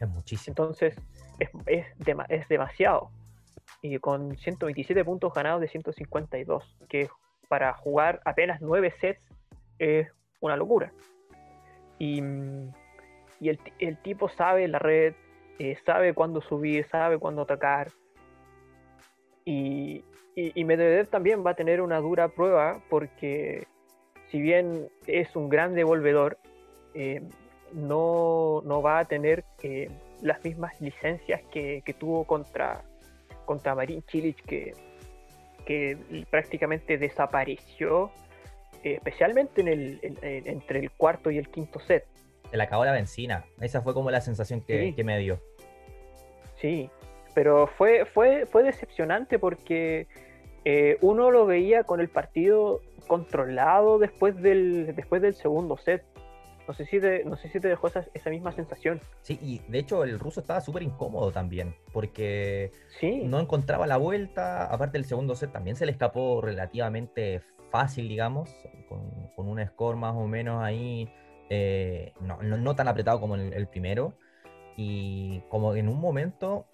Es 0.00 0.08
muchísimo. 0.08 0.52
Entonces, 0.52 0.96
es, 1.38 1.50
es, 1.66 1.86
es 2.28 2.48
demasiado 2.48 3.10
y 3.92 3.98
con 3.98 4.36
127 4.36 5.04
puntos 5.04 5.32
ganados 5.32 5.60
de 5.60 5.68
152, 5.68 6.76
que 6.88 7.08
para 7.48 7.72
jugar 7.74 8.20
apenas 8.24 8.60
9 8.60 8.92
sets 9.00 9.20
es 9.78 10.08
una 10.40 10.56
locura. 10.56 10.92
Y, 11.98 12.20
y 13.40 13.48
el, 13.78 13.96
tipo 13.98 14.28
sabe 14.28 14.68
la 14.68 14.78
red, 14.78 15.14
eh, 15.58 15.76
sabe 15.84 16.14
cuándo 16.14 16.40
subir, 16.40 16.86
sabe 16.86 17.18
cuándo 17.18 17.42
atacar. 17.42 17.90
Y, 19.44 20.04
Medvedev 20.36 21.08
también 21.08 21.46
va 21.46 21.52
a 21.52 21.54
tener 21.54 21.80
una 21.80 21.98
dura 21.98 22.28
prueba 22.28 22.82
porque 22.90 23.66
si 24.30 24.40
bien 24.40 24.88
es 25.06 25.34
un 25.34 25.48
gran 25.48 25.74
devolvedor, 25.74 26.36
eh, 26.92 27.22
no, 27.72 28.62
va 28.84 28.98
a 28.98 29.04
tener 29.06 29.44
eh, 29.62 29.88
las 30.20 30.44
mismas 30.44 30.78
licencias 30.80 31.40
que 31.50 31.96
tuvo 31.98 32.24
contra, 32.24 32.82
contra 33.46 33.74
Marin 33.74 34.02
Cilic 34.02 34.44
que, 34.44 34.74
que 35.64 35.96
prácticamente 36.30 36.98
desapareció 36.98 38.10
especialmente 38.94 39.60
en 39.60 39.68
el, 39.68 40.00
entre 40.22 40.80
el 40.80 40.90
cuarto 40.92 41.30
y 41.30 41.38
el 41.38 41.48
quinto 41.48 41.80
set. 41.80 42.06
Se 42.50 42.56
le 42.56 42.62
acabó 42.62 42.84
la 42.84 42.92
benzina. 42.92 43.44
Esa 43.60 43.82
fue 43.82 43.94
como 43.94 44.10
la 44.10 44.20
sensación 44.20 44.60
que, 44.60 44.94
me 45.04 45.18
dio. 45.18 45.40
Sí, 46.60 46.88
pero 47.34 47.66
fue, 47.66 48.04
fue, 48.06 48.46
fue 48.46 48.62
decepcionante 48.62 49.38
porque 49.38 50.06
eh, 50.64 50.98
uno 51.00 51.30
lo 51.30 51.46
veía 51.46 51.84
con 51.84 52.00
el 52.00 52.08
partido 52.08 52.80
controlado 53.06 53.98
después 53.98 54.40
del, 54.40 54.94
después 54.94 55.22
del 55.22 55.34
segundo 55.34 55.76
set. 55.76 56.04
No 56.66 56.74
sé 56.74 56.84
si 56.84 57.00
te, 57.00 57.24
no 57.24 57.36
sé 57.36 57.48
si 57.48 57.60
te 57.60 57.68
dejó 57.68 57.88
esa, 57.88 58.30
misma 58.30 58.52
sensación. 58.52 59.00
Sí, 59.22 59.38
y 59.40 59.58
de 59.68 59.78
hecho 59.78 60.04
el 60.04 60.18
ruso 60.18 60.40
estaba 60.40 60.60
súper 60.60 60.82
incómodo 60.82 61.30
también, 61.30 61.74
porque 61.92 62.72
no 63.02 63.38
encontraba 63.38 63.86
la 63.86 63.96
vuelta. 63.96 64.66
Aparte, 64.66 64.98
el 64.98 65.04
segundo 65.04 65.34
set 65.34 65.52
también 65.52 65.76
se 65.76 65.86
le 65.86 65.92
escapó 65.92 66.40
relativamente 66.40 67.42
fácil, 67.70 68.08
digamos, 68.08 68.50
con, 68.88 69.48
un 69.48 69.64
score 69.66 69.96
más 69.96 70.14
o 70.14 70.26
menos 70.26 70.62
ahí, 70.62 71.08
eh, 71.50 72.12
no, 72.20 72.74
tan 72.74 72.88
apretado 72.88 73.20
como 73.20 73.36
el, 73.36 73.52
el 73.52 73.68
primero. 73.68 74.14
Y 74.76 75.40
como 75.48 75.74
en 75.74 75.88
un 75.88 76.00
momento, 76.00 76.66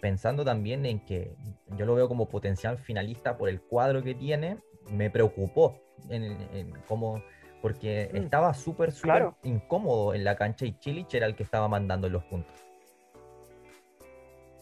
pensando 0.00 0.44
también 0.44 0.86
en 0.86 1.00
que 1.00 1.36
yo 1.76 1.86
lo 1.86 1.94
veo 1.94 2.08
como 2.08 2.28
potencial 2.28 2.78
finalista 2.78 3.36
por 3.36 3.48
el 3.48 3.60
cuadro 3.60 4.02
que 4.02 4.14
tiene, 4.14 4.58
me 4.90 5.10
preocupó 5.10 5.80
en, 6.08 6.72
cómo 6.86 7.22
porque 7.66 8.08
mm. 8.12 8.16
estaba 8.18 8.54
súper, 8.54 8.92
súper 8.92 9.30
incómodo 9.42 10.14
en 10.14 10.22
la 10.22 10.36
cancha 10.36 10.64
y 10.64 10.78
Chilich 10.78 11.12
era 11.14 11.26
el 11.26 11.34
que 11.34 11.42
estaba 11.42 11.66
mandando 11.66 12.08
los 12.08 12.22
puntos. 12.22 12.54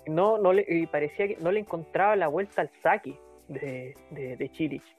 No, 0.06 0.38
no 0.38 0.54
le, 0.54 0.64
y 0.66 0.86
parecía 0.86 1.28
que 1.28 1.36
no 1.36 1.52
le 1.52 1.60
encontraba 1.60 2.16
la 2.16 2.28
vuelta 2.28 2.62
al 2.62 2.70
saque 2.82 3.14
de, 3.48 3.94
de, 4.10 4.50
Chilich. 4.52 4.96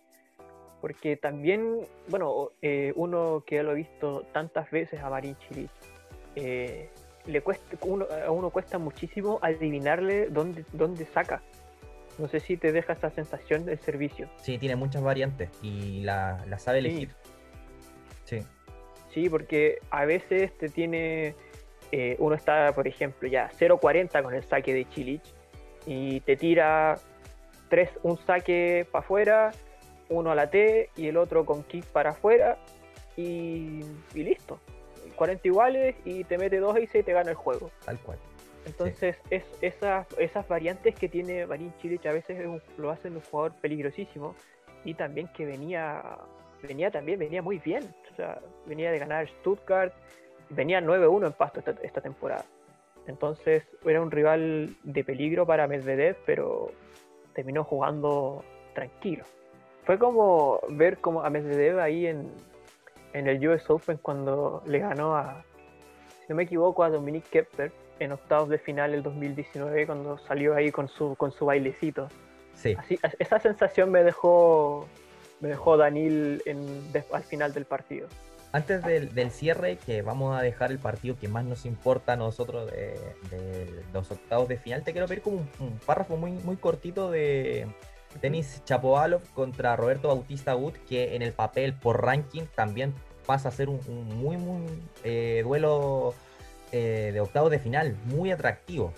Porque 0.82 1.18
también, 1.18 1.80
bueno, 2.08 2.52
eh, 2.62 2.94
uno 2.96 3.44
que 3.44 3.64
lo 3.64 3.72
ha 3.72 3.74
visto 3.74 4.22
tantas 4.32 4.70
veces 4.70 5.02
a 5.02 5.10
Marín 5.10 5.36
Chilich, 5.38 5.72
eh, 6.36 6.92
le 7.26 7.42
cuesta, 7.42 7.76
a 8.24 8.30
uno 8.30 8.52
cuesta 8.52 8.78
muchísimo 8.78 9.40
adivinarle 9.42 10.30
dónde, 10.30 10.64
dónde 10.74 11.08
saca. 11.08 11.42
No 12.20 12.28
sé 12.28 12.40
si 12.40 12.56
te 12.56 12.72
deja 12.72 12.94
esa 12.94 13.10
sensación 13.10 13.66
del 13.66 13.80
servicio. 13.80 14.30
Sí, 14.38 14.60
tiene 14.60 14.76
muchas 14.76 15.02
variantes 15.02 15.50
y 15.64 16.02
la, 16.02 16.46
sabe 16.60 16.78
elegir. 16.78 17.10
Sí. 17.10 17.32
Sí, 19.14 19.30
porque 19.30 19.80
a 19.90 20.06
veces 20.06 20.58
te 20.58 20.70
tiene. 20.70 21.36
Eh, 21.92 22.16
uno 22.20 22.36
está, 22.36 22.74
por 22.74 22.88
ejemplo, 22.88 23.28
ya 23.28 23.50
0.40 23.52 24.24
con 24.24 24.34
el 24.34 24.44
saque 24.44 24.74
de 24.74 24.90
Chilich 24.90 25.22
y 25.86 26.20
te 26.22 26.36
tira 26.36 26.98
tres, 27.70 27.92
un 28.04 28.18
saque 28.18 28.88
para 28.92 29.06
afuera, 29.06 29.52
uno 30.10 30.32
a 30.32 30.36
la 30.36 30.50
T 30.50 30.90
y 30.98 31.08
el 31.08 31.18
otro 31.18 31.46
con 31.46 31.64
kick 31.64 31.86
para 31.86 32.10
afuera 32.12 32.58
y, 33.16 33.82
y 34.14 34.24
listo. 34.24 34.60
40 35.16 35.48
iguales 35.48 35.96
y 36.04 36.24
te 36.26 36.38
mete 36.38 36.60
dos 36.60 36.78
y 36.78 36.84
y 36.84 37.04
te 37.04 37.14
gana 37.14 37.30
el 37.30 37.36
juego. 37.36 37.72
Tal 37.86 37.98
cual. 38.00 38.18
Entonces, 38.66 39.18
es, 39.30 39.44
esas, 39.62 40.08
esas 40.18 40.48
variantes 40.48 40.96
que 40.96 41.08
tiene 41.08 41.46
Marín 41.46 41.74
Chilich 41.78 42.06
a 42.08 42.12
veces 42.12 42.38
lo 42.78 42.90
hacen 42.90 43.16
un 43.16 43.22
jugador 43.22 43.54
peligrosísimo 43.62 44.36
y 44.84 44.96
también 44.96 45.28
que 45.30 45.46
venía, 45.46 46.18
venía 46.64 46.90
también, 46.90 47.20
venía 47.20 47.42
muy 47.42 47.60
bien. 47.60 47.84
O 48.16 48.18
sea, 48.18 48.40
venía 48.66 48.92
de 48.92 49.00
ganar 49.00 49.28
Stuttgart, 49.28 49.94
venía 50.50 50.80
9-1 50.80 51.28
en 51.28 51.34
pasto 51.34 51.60
esta, 51.60 52.02
temporada. 52.02 52.46
Entonces, 53.08 53.68
era 53.86 54.02
un 54.02 54.10
rival 54.10 54.74
de 54.84 55.04
peligro 55.04 55.46
para 55.46 55.68
Medvedev, 55.68 56.16
pero 56.26 56.72
terminó 57.34 57.66
jugando 57.66 58.42
tranquilo. 58.74 59.26
Fue 59.84 60.00
como 60.00 60.62
ver 60.70 61.00
como 61.00 61.24
a 61.24 61.30
Medvedev 61.30 61.80
ahí 61.80 62.08
en, 62.08 62.32
en 63.12 63.28
el 63.28 63.46
US 63.50 63.70
Open 63.70 63.98
cuando 64.02 64.64
le 64.66 64.80
ganó 64.80 65.18
a, 65.18 65.44
si 66.22 66.28
no 66.30 66.36
me 66.36 66.44
equivoco, 66.44 66.84
a 66.86 66.90
Dominic 66.90 67.26
Kepler 67.30 67.74
en 68.00 68.14
octavos 68.14 68.48
de 68.48 68.58
final 68.58 68.94
el 68.94 69.04
2019 69.04 69.86
cuando 69.86 70.18
salió 70.20 70.56
ahí 70.56 70.72
con 70.72 70.88
su, 70.88 71.16
con 71.16 71.34
su 71.34 71.46
bailecito. 71.46 72.08
Sí. 72.54 72.76
Así, 72.78 72.98
esa 73.20 73.40
sensación 73.40 73.92
me 73.92 74.04
dejó, 74.04 74.88
me 75.40 75.50
dejó 75.50 75.78
Danil 75.78 76.42
en, 76.46 76.84
al 77.12 77.24
final 77.24 77.54
del 77.54 77.66
partido. 77.66 78.08
Antes 78.52 78.84
del, 78.86 79.32
cierre, 79.32 79.78
que 79.86 80.02
vamos 80.02 80.38
a 80.38 80.42
dejar 80.42 80.72
el 80.72 80.80
partido 80.80 81.18
que 81.20 81.28
más 81.28 81.44
nos 81.44 81.66
importa 81.66 82.14
a 82.14 82.16
nosotros 82.16 82.72
de, 82.72 83.84
los 83.92 84.10
octavos 84.12 84.48
de 84.48 84.58
final, 84.58 84.84
te 84.84 84.94
quiero 84.94 85.08
pedir 85.08 85.22
como 85.22 85.46
un, 85.60 85.80
párrafo 85.86 86.16
muy, 86.16 86.32
muy 86.32 86.56
cortito 86.56 87.12
de 87.12 87.68
Denis 88.22 88.62
Chapovalov 88.64 89.22
contra 89.34 89.76
Roberto 89.76 90.08
Bautista 90.08 90.56
Wood, 90.56 90.76
que 90.88 91.16
en 91.16 91.22
el 91.22 91.34
papel 91.34 91.74
por 91.74 92.02
ranking 92.02 92.44
también 92.56 92.94
pasa 93.26 93.50
a 93.50 93.52
ser 93.52 93.68
un, 93.68 93.82
muy, 94.16 94.38
muy 94.38 94.62
eh, 95.04 95.42
duelo 95.44 96.14
eh, 96.72 97.12
de 97.14 97.20
octavos 97.20 97.52
de 97.52 97.60
final, 97.60 97.98
muy 98.06 98.32
atractivo. 98.32 98.94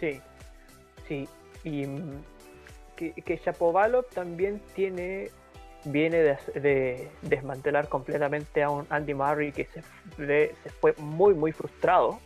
Sí, 0.00 0.20
sí. 1.06 1.28
Y 1.62 1.84
que, 2.96 3.12
que 3.12 3.36
Shapovalov 3.36 4.06
también 4.06 4.60
tiene 4.74 5.30
viene 5.84 6.36
de, 6.54 7.08
desmantelar 7.22 7.88
completamente 7.88 8.62
a 8.62 8.70
un 8.70 8.86
Andy 8.90 9.14
Murray 9.14 9.52
que 9.52 9.66
se, 9.66 9.82
se 10.16 10.70
fue 10.80 10.94
muy, 10.98 11.34
muy 11.34 11.52
frustrado. 11.52 12.18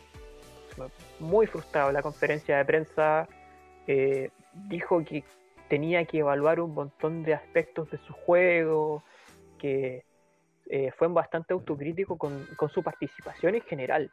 Muy 1.19 1.47
frustrado 1.47 1.89
en 1.89 1.95
la 1.95 2.03
conferencia 2.03 2.57
de 2.57 2.65
prensa. 2.65 3.29
Eh, 3.87 4.31
dijo 4.69 5.05
que 5.05 5.25
tenía 5.69 6.05
que 6.05 6.19
evaluar 6.19 6.61
un 6.61 6.73
montón 6.73 7.23
de 7.23 7.35
aspectos 7.35 7.91
de 7.91 7.99
su 7.99 8.13
juego, 8.13 9.03
que 9.59 10.05
eh, 10.71 10.91
fue 10.97 11.09
bastante 11.09 11.53
autocrítico 11.53 12.17
con, 12.17 12.47
con, 12.57 12.71
su 12.71 12.83
participación 12.83 13.57
en 13.57 13.63
general 13.63 14.11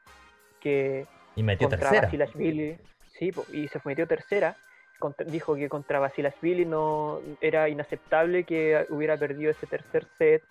que 0.59 1.05
y 1.35 1.43
metió 1.43 1.69
tercera. 1.69 2.09
sí, 2.09 3.31
y 3.53 3.67
se 3.67 3.81
metió 3.85 4.07
tercera. 4.07 4.57
Dijo 5.25 5.55
que 5.55 5.69
contra 5.69 5.99
Basilashvili 5.99 6.65
no 6.65 7.19
era 7.41 7.69
inaceptable 7.69 8.43
que 8.43 8.85
hubiera 8.89 9.17
perdido 9.17 9.51
ese 9.51 9.67
tercer 9.67 10.05
set, 10.17 10.43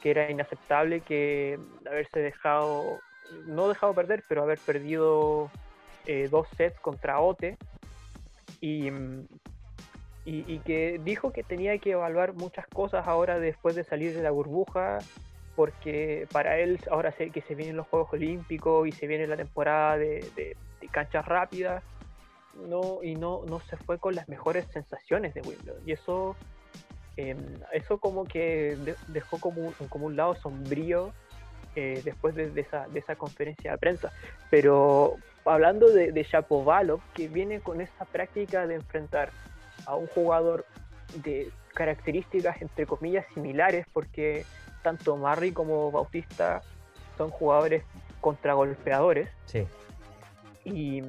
que 0.00 0.10
era 0.10 0.30
inaceptable 0.30 1.00
que 1.00 1.58
haberse 1.86 2.20
dejado, 2.20 3.00
no 3.46 3.68
dejado 3.68 3.94
perder, 3.94 4.24
pero 4.28 4.42
haber 4.42 4.58
perdido 4.58 5.50
eh, 6.06 6.28
dos 6.30 6.48
sets 6.56 6.78
contra 6.80 7.20
Ote. 7.20 7.56
Y, 8.60 8.90
y, 10.24 10.58
que 10.60 11.00
dijo 11.02 11.32
que 11.32 11.42
tenía 11.42 11.76
que 11.78 11.92
evaluar 11.92 12.32
muchas 12.34 12.64
cosas 12.68 13.08
ahora 13.08 13.40
después 13.40 13.74
de 13.74 13.82
salir 13.82 14.14
de 14.14 14.22
la 14.22 14.30
burbuja 14.30 14.98
porque 15.54 16.26
para 16.32 16.58
él 16.58 16.78
ahora 16.90 17.12
sé 17.12 17.30
que 17.30 17.42
se 17.42 17.54
vienen 17.54 17.76
los 17.76 17.86
Juegos 17.88 18.12
Olímpicos 18.12 18.88
y 18.88 18.92
se 18.92 19.06
viene 19.06 19.26
la 19.26 19.36
temporada 19.36 19.98
de, 19.98 20.56
canchas 20.90 21.24
rápidas, 21.24 21.82
no, 22.54 23.02
y 23.02 23.14
no, 23.14 23.42
no 23.46 23.60
se 23.60 23.76
fue 23.76 23.98
con 23.98 24.14
las 24.14 24.28
mejores 24.28 24.66
sensaciones 24.72 25.34
de 25.34 25.40
Wimbledon. 25.42 25.82
Y 25.86 25.92
eso, 25.92 26.36
em, 27.16 27.38
eso 27.72 27.98
como 27.98 28.24
que 28.24 28.76
dejó 29.08 29.38
como 29.38 29.62
un, 29.62 29.72
como 29.88 30.06
un 30.06 30.16
lado 30.16 30.34
sombrío 30.36 31.12
eh, 31.74 32.02
después 32.04 32.34
de, 32.34 32.52
esa, 32.60 32.86
de 32.88 32.98
esa 32.98 33.16
conferencia 33.16 33.72
de 33.72 33.78
prensa. 33.78 34.12
Pero 34.50 35.16
hablando 35.44 35.88
de, 35.88 36.12
de 36.12 36.22
Shapovalov, 36.22 37.00
que 37.14 37.28
viene 37.28 37.60
con 37.60 37.80
esa 37.80 38.04
práctica 38.04 38.66
de 38.66 38.74
enfrentar 38.76 39.30
a 39.86 39.96
un 39.96 40.06
jugador 40.08 40.64
de 41.16 41.50
características 41.74 42.60
entre 42.60 42.86
comillas 42.86 43.26
similares, 43.34 43.86
porque 43.92 44.44
tanto 44.82 45.16
Marri 45.16 45.52
como 45.52 45.90
Bautista 45.90 46.62
son 47.16 47.30
jugadores 47.30 47.84
contragolpeadores. 48.20 49.28
Sí. 49.46 49.66
Y, 50.64 51.02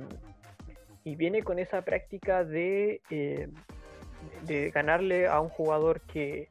viene 1.04 1.44
con 1.44 1.60
esa 1.60 1.84
práctica 1.84 2.44
de, 2.44 3.02
eh, 3.10 3.50
de 4.44 4.72
ganarle 4.72 5.28
a 5.28 5.40
un 5.40 5.50
jugador 5.50 6.02
que 6.02 6.50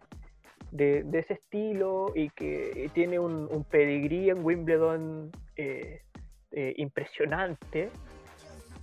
de, 0.73 1.05
ese 1.13 1.35
estilo 1.35 2.13
y 2.15 2.31
que 2.31 2.91
tiene 2.95 3.19
un, 3.19 3.65
pedigrí 3.71 4.31
en 4.31 4.45
Wimbledon 4.45 5.31
eh, 5.57 6.03
eh, 6.51 6.75
impresionante. 6.79 7.91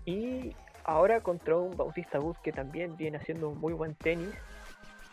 Y 0.05 0.55
ahora 0.85 1.21
contra 1.21 1.57
un 1.57 1.75
Bautista 1.75 2.19
Bus 2.19 2.37
que 2.39 2.51
también 2.51 2.95
viene 2.95 3.17
haciendo 3.17 3.49
un 3.49 3.59
muy 3.59 3.73
buen 3.73 3.95
tenis 3.95 4.33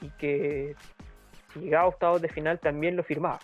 y 0.01 0.11
que 0.11 0.75
llegaba 1.55 1.85
a 1.85 1.89
octavos 1.89 2.23
de 2.23 2.29
final 2.29 2.61
también 2.61 2.97
lo 2.97 3.03
firmaba. 3.03 3.41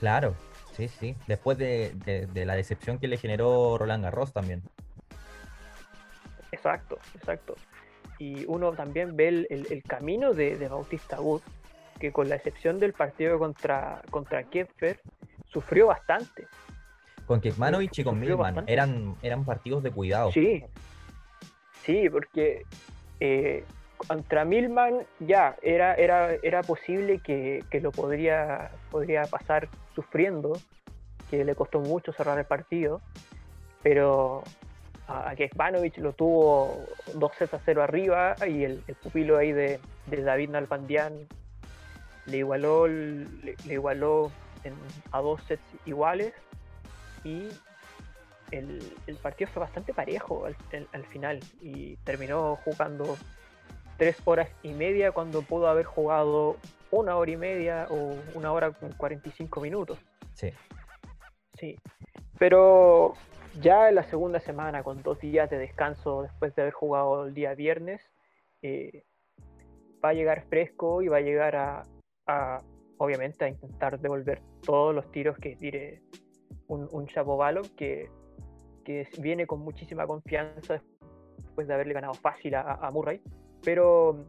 Claro, 0.00 0.34
sí, 0.72 0.88
sí. 0.88 1.14
Después 1.26 1.56
de, 1.58 1.94
la 2.34 2.54
decepción 2.54 2.98
que 2.98 3.08
le 3.08 3.16
generó 3.16 3.78
Roland 3.78 4.04
Garros 4.04 4.32
también. 4.32 4.62
Exacto, 6.66 6.98
exacto. 7.14 7.54
Y 8.18 8.44
uno 8.46 8.72
también 8.72 9.16
ve 9.16 9.46
el, 9.48 9.82
camino 9.86 10.32
de, 10.32 10.68
Bautista 10.68 11.20
Wood, 11.20 11.42
que 12.00 12.12
con 12.12 12.28
la 12.28 12.36
excepción 12.36 12.80
del 12.80 12.92
partido 12.92 13.38
contra, 13.38 14.02
contra 14.10 14.42
Kepfer, 14.42 15.00
sufrió 15.46 15.86
bastante. 15.86 16.48
Con 17.26 17.40
Kekmanovic 17.40 17.98
y 17.98 18.04
con 18.04 18.18
Milman 18.18 18.64
eran, 18.66 19.14
eran 19.22 19.44
partidos 19.44 19.82
de 19.82 19.90
cuidado. 19.92 20.32
Sí, 20.32 20.64
sí, 21.84 22.08
porque 22.10 22.64
eh, 23.20 23.64
contra 23.96 24.44
Milman 24.44 25.06
ya 25.20 25.56
era, 25.62 25.94
era, 25.94 26.34
era 26.42 26.62
posible 26.62 27.20
que, 27.20 27.62
lo 27.80 27.92
podría, 27.92 28.72
podría 28.90 29.22
pasar 29.22 29.68
sufriendo, 29.94 30.58
que 31.30 31.44
le 31.44 31.54
costó 31.54 31.80
mucho 31.80 32.12
cerrar 32.12 32.38
el 32.38 32.44
partido, 32.44 33.00
pero 33.82 34.42
a, 35.08 35.34
Kekmanovic 35.36 35.98
lo 35.98 36.12
tuvo 36.12 36.84
dos 37.14 37.32
sets 37.38 37.54
a 37.54 37.60
cero 37.64 37.82
arriba 37.82 38.34
y 38.46 38.64
el, 38.64 38.82
pupilo 39.02 39.38
ahí 39.38 39.52
de, 39.52 39.80
David 40.06 40.50
Nalbandian 40.50 41.26
le 42.26 42.38
igualó, 42.38 42.88
le, 42.88 43.56
igualó 43.66 44.32
a 45.12 45.20
dos 45.20 45.42
sets 45.44 45.62
iguales 45.84 46.32
y 47.24 47.48
el, 48.50 48.80
partido 49.22 49.50
fue 49.50 49.60
bastante 49.60 49.92
parejo 49.92 50.46
al, 50.46 51.04
final 51.06 51.40
y 51.60 51.96
terminó 51.98 52.56
jugando 52.64 53.16
tres 53.96 54.16
horas 54.24 54.48
y 54.62 54.72
media 54.72 55.12
cuando 55.12 55.42
pudo 55.42 55.68
haber 55.68 55.84
jugado 55.84 56.56
una 56.90 57.16
hora 57.16 57.30
y 57.30 57.36
media 57.36 57.86
o 57.90 58.16
una 58.34 58.52
hora 58.52 58.70
con 58.70 58.92
45 58.92 59.60
minutos. 59.60 59.98
Sí. 60.34 60.52
Sí. 61.58 61.76
Pero 62.38 63.14
ya 63.60 63.88
en 63.88 63.94
la 63.94 64.02
segunda 64.04 64.40
semana, 64.40 64.82
con 64.82 65.02
dos 65.02 65.18
días 65.20 65.48
de 65.50 65.58
descanso 65.58 66.22
después 66.22 66.54
de 66.54 66.62
haber 66.62 66.74
jugado 66.74 67.26
el 67.26 67.34
día 67.34 67.54
viernes, 67.54 68.00
eh, 68.62 69.04
va 70.04 70.10
a 70.10 70.14
llegar 70.14 70.44
fresco 70.48 71.02
y 71.02 71.08
va 71.08 71.18
a 71.18 71.20
llegar 71.20 71.56
a, 71.56 72.62
obviamente, 72.98 73.44
a 73.44 73.48
intentar 73.48 73.98
devolver 74.00 74.40
todos 74.62 74.94
los 74.94 75.10
tiros 75.10 75.38
que 75.38 75.56
tire 75.56 76.02
un, 76.68 76.88
un 76.92 77.06
Chapovalo 77.06 77.62
que, 77.76 78.08
que 78.84 79.08
viene 79.18 79.46
con 79.46 79.60
muchísima 79.60 80.06
confianza 80.06 80.80
después 81.38 81.66
de 81.66 81.74
haberle 81.74 81.94
ganado 81.94 82.14
fácil 82.14 82.54
a, 82.54 82.90
Murray. 82.92 83.20
Pero, 83.64 84.24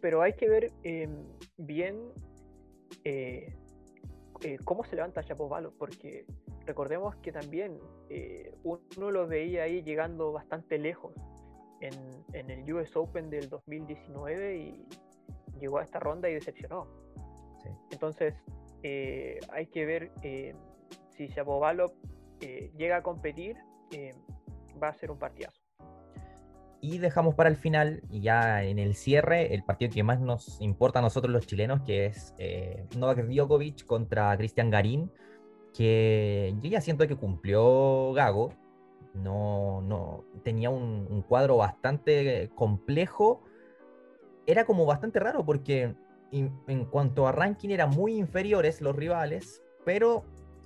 pero 0.00 0.22
hay 0.22 0.34
que 0.34 0.48
ver 0.48 0.70
em, 0.82 1.24
bien 1.56 2.12
eh, 3.04 3.54
eh, 4.42 4.58
cómo 4.64 4.84
se 4.84 4.96
levanta 4.96 5.22
Chapovalo, 5.22 5.72
porque 5.78 6.26
recordemos 6.66 7.16
que 7.16 7.32
también 7.32 7.78
eh, 8.08 8.54
uno 8.62 9.10
lo 9.10 9.26
veía 9.26 9.64
ahí 9.64 9.82
llegando 9.82 10.32
bastante 10.32 10.78
lejos 10.78 11.14
en, 11.80 12.50
el 12.50 12.72
US 12.72 12.96
Open 12.96 13.28
del 13.28 13.48
2019 13.48 14.56
y 14.56 14.88
llegó 15.60 15.78
a 15.78 15.82
esta 15.82 16.00
ronda 16.00 16.30
y 16.30 16.34
decepcionó. 16.34 16.88
Entonces, 17.90 18.34
eh, 18.82 19.38
hay 19.52 19.66
que 19.66 19.84
ver 19.84 20.10
eh, 20.22 20.54
si 21.10 21.26
Shapovalov 21.26 21.92
llega 22.76 22.98
a 22.98 23.02
competir, 23.02 23.56
va 24.82 24.88
a 24.88 24.94
ser 24.94 25.10
un 25.10 25.18
partidazo. 25.18 25.62
Y 26.80 26.98
dejamos 26.98 27.34
para 27.34 27.48
el 27.48 27.56
final, 27.56 28.02
ya 28.10 28.62
en 28.62 28.78
el 28.78 28.94
cierre, 28.94 29.54
el 29.54 29.64
partido 29.64 29.90
que 29.90 30.02
más 30.02 30.20
nos 30.20 30.60
importa 30.60 30.98
a 30.98 31.02
nosotros 31.02 31.32
los 31.32 31.46
chilenos, 31.46 31.80
que 31.82 32.06
es 32.06 32.34
Novak 32.98 33.24
Djokovic 33.24 33.86
contra 33.86 34.36
Cristian 34.36 34.68
Garín 34.68 35.10
que 35.74 36.54
yo 36.62 36.70
ya 36.70 36.80
siento 36.80 37.06
que 37.06 37.16
cumplió 37.16 38.12
Gago. 38.12 38.54
No, 39.12 39.80
no 39.82 40.24
tenía 40.42 40.70
un, 40.70 41.22
cuadro 41.28 41.56
bastante 41.58 42.50
complejo. 42.54 43.42
Era 44.46 44.64
como 44.64 44.86
bastante 44.86 45.20
raro 45.20 45.44
porque 45.44 45.94
en 46.32 46.84
cuanto 46.86 47.28
a 47.28 47.32
ranking 47.32 47.70
eran 47.70 47.90
muy 47.90 48.16
inferiores 48.16 48.80
los 48.80 48.96
rivales, 48.96 49.62
pero 49.84 50.24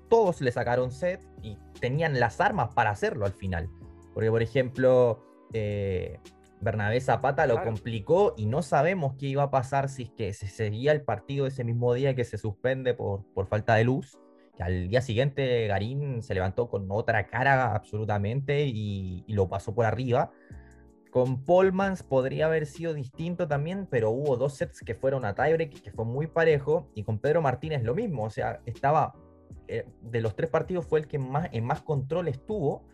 todos 0.08 0.40
le 0.40 0.50
sacaron 0.50 0.90
set 0.90 1.20
y 1.42 1.58
tenían 1.80 2.18
las 2.18 2.40
armas 2.40 2.72
para 2.74 2.90
hacerlo 2.90 3.26
al 3.26 3.32
final. 3.32 3.68
Porque, 4.14 4.30
por 4.30 4.42
ejemplo, 4.42 5.22
eh, 5.52 6.18
Bernabé 6.60 7.00
Zapata 7.00 7.46
lo 7.46 7.62
complicó 7.62 8.34
y 8.36 8.46
no 8.46 8.62
sabemos 8.62 9.14
qué 9.18 9.26
iba 9.26 9.42
a 9.42 9.50
pasar 9.50 9.90
si 9.90 10.04
es 10.04 10.10
que 10.10 10.32
se 10.32 10.48
seguía 10.48 10.92
el 10.92 11.02
partido 11.02 11.46
ese 11.46 11.64
mismo 11.64 11.92
día 11.92 12.14
que 12.14 12.24
se 12.24 12.38
suspende 12.38 12.94
por, 12.94 13.24
por 13.34 13.46
falta 13.46 13.74
de 13.74 13.84
luz 13.84 14.18
al 14.60 14.88
día 14.88 15.00
siguiente 15.00 15.66
Garín 15.66 16.22
se 16.22 16.34
levantó 16.34 16.68
con 16.68 16.90
otra 16.90 17.26
cara 17.26 17.74
absolutamente 17.74 18.66
y, 18.66 19.24
lo 19.28 19.48
pasó 19.48 19.74
por 19.74 19.86
arriba. 19.86 20.32
Con 21.10 21.44
Polmans 21.44 22.02
podría 22.02 22.46
haber 22.46 22.66
sido 22.66 22.92
distinto 22.92 23.48
también, 23.48 23.86
pero 23.90 24.10
hubo 24.10 24.36
dos 24.36 24.54
sets 24.54 24.80
que 24.80 24.94
fueron 24.94 25.24
a 25.24 25.34
tiebreak, 25.34 25.80
que 25.80 25.90
fue 25.90 26.04
muy 26.04 26.26
parejo, 26.26 26.90
y 26.94 27.04
con 27.04 27.18
Pedro 27.18 27.40
Martínez 27.40 27.82
lo 27.82 27.94
mismo, 27.94 28.24
o 28.24 28.30
sea, 28.30 28.60
estaba, 28.66 29.14
eh, 29.68 29.86
de 30.02 30.20
los 30.20 30.36
tres 30.36 30.50
partidos 30.50 30.86
fue 30.86 31.00
el 31.00 31.06
que 31.06 31.18
más, 31.18 31.48
en 31.52 31.64
más 31.64 31.80
control 31.80 32.28
estuvo, 32.28 32.84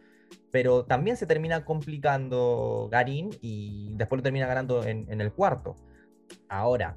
pero 0.53 0.85
también 0.85 1.17
se 1.17 1.27
termina 1.27 1.65
complicando 1.65 2.89
Garín 2.91 3.31
y 3.41 3.95
después 3.95 4.19
lo 4.19 4.23
termina 4.23 4.47
ganando 4.47 4.85
en, 4.85 5.07
en 5.11 5.21
el 5.21 5.33
cuarto. 5.33 5.75
Ahora, 6.49 6.97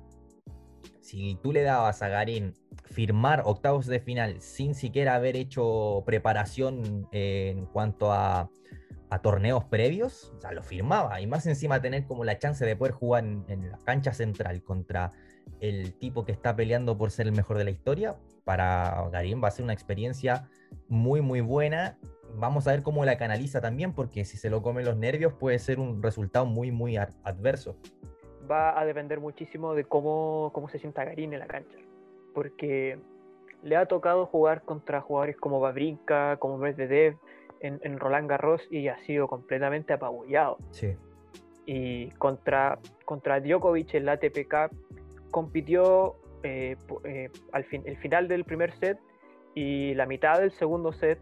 si 1.07 1.39
tú 1.41 1.53
le 1.53 1.63
dabas 1.63 2.01
a 2.01 2.09
Garín 2.09 2.53
firmar 2.83 3.43
octavos 3.45 3.85
de 3.85 4.01
final 4.01 4.41
sin 4.41 4.75
siquiera 4.75 5.15
haber 5.15 5.37
hecho 5.37 6.03
preparación 6.05 7.07
en 7.13 7.65
cuanto 7.67 8.11
a, 8.11 8.49
torneos 9.23 9.63
previos, 9.63 10.33
o 10.35 10.41
sea, 10.41 10.51
lo 10.51 10.61
firmaba. 10.61 11.21
Y 11.21 11.27
más 11.27 11.47
encima 11.47 11.81
tener 11.81 12.05
como 12.05 12.25
la 12.25 12.37
chance 12.39 12.65
de 12.65 12.75
poder 12.75 12.93
jugar 12.93 13.23
en, 13.23 13.69
la 13.71 13.77
cancha 13.77 14.11
central 14.11 14.61
contra 14.61 15.13
el 15.61 15.93
tipo 15.93 16.25
que 16.25 16.33
está 16.33 16.53
peleando 16.57 16.97
por 16.97 17.09
ser 17.09 17.27
el 17.27 17.31
mejor 17.31 17.57
de 17.57 17.63
la 17.63 17.71
historia, 17.71 18.17
para 18.43 19.07
Garín 19.09 19.41
va 19.41 19.47
a 19.47 19.51
ser 19.51 19.63
una 19.63 19.71
experiencia 19.71 20.49
muy, 20.89 21.21
muy 21.21 21.39
buena. 21.39 21.97
Vamos 22.35 22.67
a 22.67 22.71
ver 22.71 22.83
cómo 22.83 23.05
la 23.05 23.17
canaliza 23.17 23.61
también, 23.61 23.93
porque 23.93 24.25
si 24.25 24.35
se 24.35 24.49
lo 24.49 24.61
comen 24.61 24.83
los 24.83 24.97
nervios 24.97 25.31
puede 25.39 25.57
ser 25.57 25.79
un 25.79 26.03
resultado 26.03 26.45
muy, 26.45 26.71
muy 26.71 26.97
adverso. 26.97 27.77
Va 28.49 28.79
a 28.79 28.85
depender 28.85 29.19
muchísimo 29.19 29.73
de 29.73 29.83
cómo, 29.83 30.51
cómo 30.53 30.69
se 30.69 30.79
sienta 30.79 31.03
Garín 31.03 31.33
en 31.33 31.39
la 31.39 31.47
cancha 31.47 31.77
porque 32.37 32.99
le 33.63 33.75
ha 33.77 33.87
tocado 33.87 34.27
jugar 34.27 34.61
contra 34.61 35.01
jugadores 35.01 35.37
como 35.37 35.59
Babrinka, 35.59 36.37
como 36.37 36.59
Medvedev, 36.59 37.17
en, 37.61 37.79
en 37.81 37.97
Roland 37.97 38.29
Garros 38.29 38.61
y 38.69 38.89
ha 38.89 38.99
sido 38.99 39.27
completamente 39.27 39.91
apabullado. 39.93 40.59
Sí. 40.69 40.95
Y 41.65 42.09
contra, 42.11 42.77
contra 43.05 43.39
Djokovic 43.39 43.95
en 43.95 44.05
la 44.05 44.11
ATP 44.11 44.47
Cup 44.47 44.77
compitió 45.31 46.15
eh, 46.43 46.75
eh, 47.05 47.31
al 47.51 47.63
fin, 47.63 47.81
el 47.87 47.97
final 47.97 48.27
del 48.27 48.45
primer 48.45 48.71
set 48.73 48.99
y 49.55 49.95
la 49.95 50.05
mitad 50.05 50.39
del 50.39 50.51
segundo 50.51 50.93
set 50.93 51.19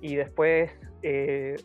y 0.00 0.16
después 0.16 0.70
eh, 1.02 1.56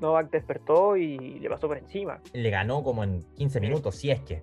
Novak 0.00 0.30
despertó 0.30 0.96
y 0.96 1.38
le 1.38 1.48
pasó 1.48 1.68
por 1.68 1.78
encima. 1.78 2.20
Le 2.32 2.50
ganó 2.50 2.82
como 2.82 3.04
en 3.04 3.22
15 3.34 3.60
minutos, 3.60 3.96
si 3.96 4.10
es 4.10 4.20
que. 4.20 4.42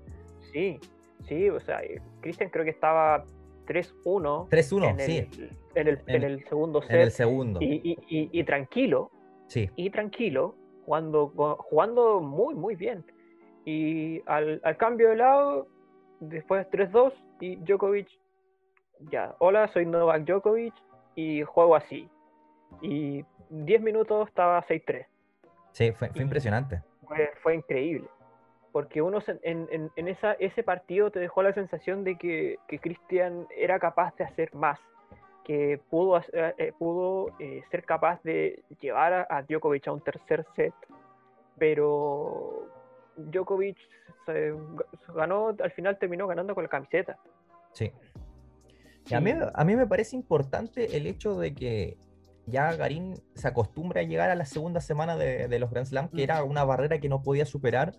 Sí, 0.51 0.79
sí, 1.27 1.49
o 1.49 1.59
sea, 1.59 1.81
Christian 2.21 2.49
creo 2.49 2.63
que 2.63 2.71
estaba 2.71 3.25
3-1. 3.67 4.49
3-1, 4.49 4.99
sí. 4.99 5.27
En 5.75 5.87
el, 5.87 5.99
en, 6.07 6.23
el, 6.23 6.45
segundo 6.47 6.81
set. 6.81 6.91
En 6.91 7.01
el 7.01 7.11
segundo. 7.11 7.59
Y, 7.61 7.97
y, 8.07 8.43
tranquilo. 8.43 9.11
Sí. 9.47 9.69
Y 9.75 9.89
tranquilo, 9.89 10.55
jugando, 10.85 11.27
jugando 11.57 12.21
muy, 12.21 12.55
muy 12.55 12.75
bien. 12.75 13.03
Y 13.65 14.21
al, 14.27 14.61
al 14.63 14.77
cambio 14.77 15.09
de 15.09 15.17
lado, 15.17 15.67
después 16.19 16.65
3-2 16.71 17.13
y 17.41 17.55
Djokovic, 17.57 18.07
ya, 19.11 19.35
hola, 19.39 19.67
soy 19.73 19.85
Novak 19.85 20.25
Djokovic 20.25 20.73
y 21.15 21.41
juego 21.43 21.75
así. 21.75 22.07
Y 22.81 23.25
10 23.49 23.81
minutos 23.81 24.27
estaba 24.27 24.61
6-3. 24.65 25.05
Sí, 25.71 25.91
fue, 25.91 26.09
fue 26.09 26.21
impresionante. 26.21 26.81
Fue, 27.07 27.31
fue 27.41 27.55
increíble 27.55 28.07
porque 28.75 29.01
uno 29.01 29.19
en, 29.43 29.89
en, 29.95 30.07
esa, 30.09 30.33
ese 30.33 30.61
partido 30.61 31.09
te 31.09 31.21
dejó 31.21 31.41
la 31.41 31.53
sensación 31.53 32.03
de 32.03 32.17
que, 32.17 32.59
que 32.67 32.77
Cristian 32.77 33.47
era 33.55 33.79
capaz 33.79 34.13
de 34.17 34.25
hacer 34.25 34.53
más, 34.53 34.77
que 35.45 35.79
pudo, 35.89 36.19
eh, 36.33 36.53
eh, 36.57 36.73
pudo 36.77 37.33
eh, 37.39 37.63
ser 37.71 37.85
capaz 37.85 38.21
de 38.23 38.65
llevar 38.81 39.27
a, 39.29 39.41
Djokovic 39.43 39.87
a 39.87 39.93
un 39.93 40.01
tercer 40.01 40.45
set, 40.57 40.73
pero 41.57 42.67
Djokovic 43.15 43.77
ganó, 45.15 45.55
al 45.57 45.71
final 45.71 45.97
terminó 45.97 46.27
ganando 46.27 46.53
con 46.53 46.65
la 46.65 46.69
camiseta. 46.69 47.17
Sí. 47.71 47.93
A, 49.13 49.21
mí, 49.21 49.31
a 49.53 49.63
mí 49.63 49.75
me 49.77 49.87
parece 49.87 50.17
importante 50.17 50.97
el 50.97 51.07
hecho 51.07 51.39
de 51.39 51.55
que 51.55 51.97
ya 52.47 52.75
Garín 52.75 53.15
se 53.35 53.47
acostumbra 53.47 54.01
a 54.01 54.03
llegar 54.03 54.29
a 54.29 54.35
la 54.35 54.45
segunda 54.45 54.81
semana 54.81 55.15
de, 55.17 55.59
los 55.59 55.69
Grand 55.69 55.87
Slam, 55.87 56.09
que 56.09 56.23
era 56.23 56.43
una 56.43 56.63
barrera 56.63 56.99
que 56.99 57.09
no 57.09 57.21
podía 57.21 57.45
superar, 57.45 57.95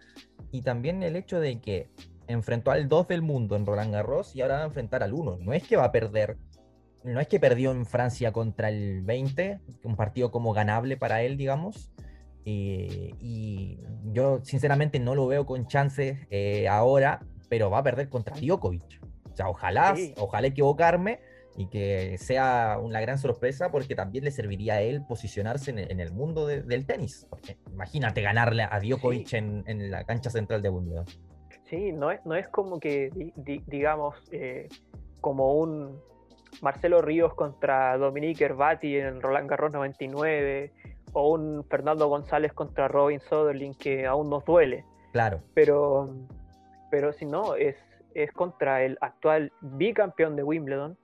y 0.53 0.63
también 0.63 1.03
el 1.03 1.17
hecho 1.17 1.41
de 1.41 1.61
que 1.61 1.91
enfrentó 2.29 2.71
al 2.71 2.89
2 2.89 3.09
del 3.09 3.23
mundo 3.23 3.57
en 3.57 3.67
Roland 3.67 3.93
Garros 3.93 4.35
y 4.35 4.43
ahora 4.43 4.57
va 4.57 4.63
a 4.63 4.67
enfrentar 4.67 5.03
al 5.03 5.15
1. 5.15 5.39
No 5.39 5.53
es 5.53 5.63
que 5.63 5.77
va 5.77 5.85
a 5.85 5.93
perder, 5.93 6.37
no 7.05 7.21
es 7.21 7.29
que 7.29 7.41
perdió 7.41 7.71
en 7.73 7.87
Francia 7.87 8.33
contra 8.33 8.69
el 8.69 9.03
20, 9.03 9.61
un 9.85 9.97
partido 9.97 10.31
como 10.31 10.53
ganable 10.53 10.97
para 10.97 11.23
él, 11.23 11.37
digamos. 11.37 11.93
y 12.45 13.79
yo 14.13 14.41
sinceramente 14.45 14.99
no 15.01 15.15
lo 15.15 15.27
veo 15.27 15.47
con 15.47 15.67
chances 15.67 16.19
eh, 16.31 16.69
ahora, 16.69 17.21
pero 17.49 17.71
va 17.71 17.79
a 17.79 17.83
perder 17.83 18.09
contra 18.09 18.37
Djokovic. 18.37 19.01
O 19.33 19.37
sea, 19.37 19.49
ojalá, 19.49 19.95
ojalá 20.17 20.47
equivocarme, 20.47 21.21
y 21.57 21.69
que 21.69 22.19
sea 22.19 22.79
una 22.81 23.01
gran 23.01 23.19
sorpresa 23.19 23.71
porque 23.71 23.95
también 23.95 24.25
le 24.25 24.31
serviría 24.31 24.75
a 24.75 24.81
él 24.83 25.03
posicionarse 25.09 25.71
en, 25.71 26.01
el 26.01 26.13
mundo 26.13 26.47
del 26.47 26.87
tenis. 26.87 27.27
Porque 27.31 27.57
imagínate 27.73 28.21
ganarle 28.21 28.65
a 28.65 28.79
Djokovic 28.79 29.33
en, 29.33 29.91
la 29.91 30.05
cancha 30.05 30.31
central 30.31 30.63
de 30.63 30.69
Wimbledon. 30.69 31.07
Sí, 31.65 31.93
no 31.93 32.11
es, 32.11 32.25
no 32.25 32.35
es 32.35 32.47
como 32.49 32.79
que, 32.79 33.11
digamos, 33.67 34.17
eh, 34.31 34.69
como 35.21 35.55
un 35.55 35.99
Marcelo 36.63 37.03
Ríos 37.03 37.35
contra 37.35 37.97
Dominique 37.97 38.45
Herbati 38.45 38.99
en 38.99 39.21
Roland 39.21 39.49
Garros 39.49 39.73
99 39.73 40.73
o 41.13 41.33
un 41.33 41.65
Fernando 41.65 42.09
González 42.09 42.53
contra 42.53 42.89
Robin 42.89 43.21
Soderling 43.21 43.75
que 43.75 44.07
aún 44.07 44.29
nos 44.29 44.45
duele. 44.45 44.85
Claro. 45.13 45.41
Pero, 45.55 46.15
pero 46.91 47.13
si 47.15 47.25
no, 47.25 47.57
es, 47.57 47.77
es 48.15 48.31
contra 48.33 48.83
el 48.83 48.99
actual 49.01 49.53
bicampeón 49.61 50.37
de 50.37 50.43
Wimbledon, 50.43 50.97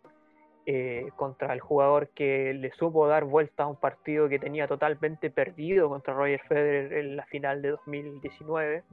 eh, 0.65 1.09
contra 1.17 1.53
el 1.53 1.61
jugador 1.61 2.09
que 2.11 2.55
le 2.55 2.71
supo 2.73 3.09
dar 3.09 3.25
vuelta 3.25 3.65
a 3.65 3.67
un 3.67 3.75
partido 3.75 4.29
que 4.29 4.39
tenía 4.39 4.69
totalmente 4.69 5.29
perdido 5.29 5.89
contra 5.89 6.15
Roger 6.15 6.41
Federer 6.49 6.93
en 6.93 7.17
la 7.17 7.25
final 7.27 7.63
de 7.63 7.71
2019 7.71 8.85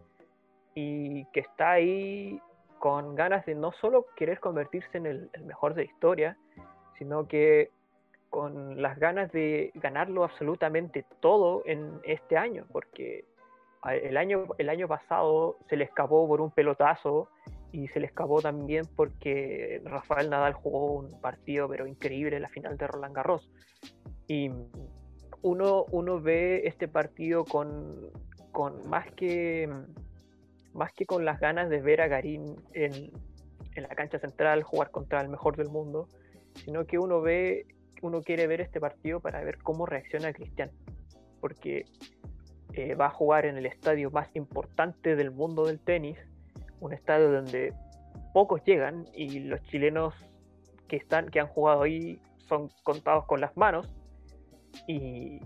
y 0.73 1.25
que 1.25 1.41
está 1.41 1.71
ahí 1.73 2.41
con 2.79 3.13
ganas 3.13 3.45
de 3.45 3.53
no 3.53 3.71
solo 3.73 4.07
querer 4.15 4.39
convertirse 4.39 4.97
en 4.97 5.05
el, 5.05 5.29
mejor 5.45 5.75
de 5.75 5.83
la 5.83 5.91
historia, 5.91 6.37
sino 6.97 7.27
que 7.27 7.69
con 8.31 8.81
las 8.81 8.97
ganas 8.97 9.31
de 9.31 9.71
ganarlo 9.75 10.23
absolutamente 10.23 11.05
todo 11.19 11.61
en 11.65 11.99
este 12.03 12.35
año, 12.35 12.65
porque 12.71 13.25
el 13.85 14.17
año, 14.17 14.47
el 14.57 14.69
año 14.69 14.87
pasado 14.87 15.57
se 15.69 15.77
le 15.77 15.83
escapó 15.83 16.27
por 16.27 16.41
un 16.41 16.49
pelotazo 16.49 17.29
y 17.71 17.87
se 17.89 17.99
le 17.99 18.07
escapó 18.07 18.41
también 18.41 18.85
porque 18.95 19.81
Rafael 19.85 20.29
Nadal 20.29 20.53
jugó 20.53 20.93
un 20.93 21.21
partido 21.21 21.67
pero 21.69 21.85
increíble 21.87 22.35
en 22.35 22.41
la 22.41 22.49
final 22.49 22.77
de 22.77 22.87
Roland 22.87 23.15
Garros. 23.15 23.51
Y 24.27 24.51
uno, 25.41 25.85
uno 25.91 26.21
ve 26.21 26.63
este 26.65 26.87
partido 26.87 27.45
con, 27.45 28.11
con 28.51 28.87
más 28.89 29.11
que 29.13 29.69
más 30.73 30.93
que 30.93 31.05
con 31.05 31.25
las 31.25 31.39
ganas 31.39 31.69
de 31.69 31.81
ver 31.81 32.01
a 32.01 32.07
Garín 32.07 32.55
en, 32.73 33.11
en, 33.75 33.83
la 33.83 33.89
cancha 33.89 34.19
central 34.19 34.63
jugar 34.63 34.91
contra 34.91 35.19
el 35.19 35.27
mejor 35.27 35.57
del 35.57 35.69
mundo, 35.69 36.09
sino 36.53 36.85
que 36.85 36.99
uno 36.99 37.21
ve, 37.21 37.65
uno 38.03 38.21
quiere 38.21 38.45
ver 38.45 38.61
este 38.61 38.79
partido 38.79 39.19
para 39.19 39.43
ver 39.43 39.57
cómo 39.57 39.87
reacciona 39.87 40.31
Cristian, 40.31 40.69
porque 41.41 41.85
eh, 42.73 42.93
va 42.93 43.07
a 43.07 43.09
jugar 43.09 43.45
en 43.45 43.57
el 43.57 43.65
estadio 43.65 44.11
más 44.11 44.33
importante 44.35 45.15
del 45.15 45.31
mundo 45.31 45.65
del 45.65 45.79
tenis, 45.79 46.17
un 46.79 46.93
estadio 46.93 47.31
donde 47.31 47.73
pocos 48.33 48.63
llegan 48.63 49.05
y 49.13 49.39
los 49.39 49.61
chilenos 49.63 50.13
que 50.87 50.97
están, 50.97 51.29
que 51.29 51.39
han 51.39 51.47
jugado 51.47 51.83
ahí 51.83 52.21
son 52.47 52.69
contados 52.83 53.25
con 53.25 53.41
las 53.41 53.55
manos 53.55 53.87
y 54.87 55.39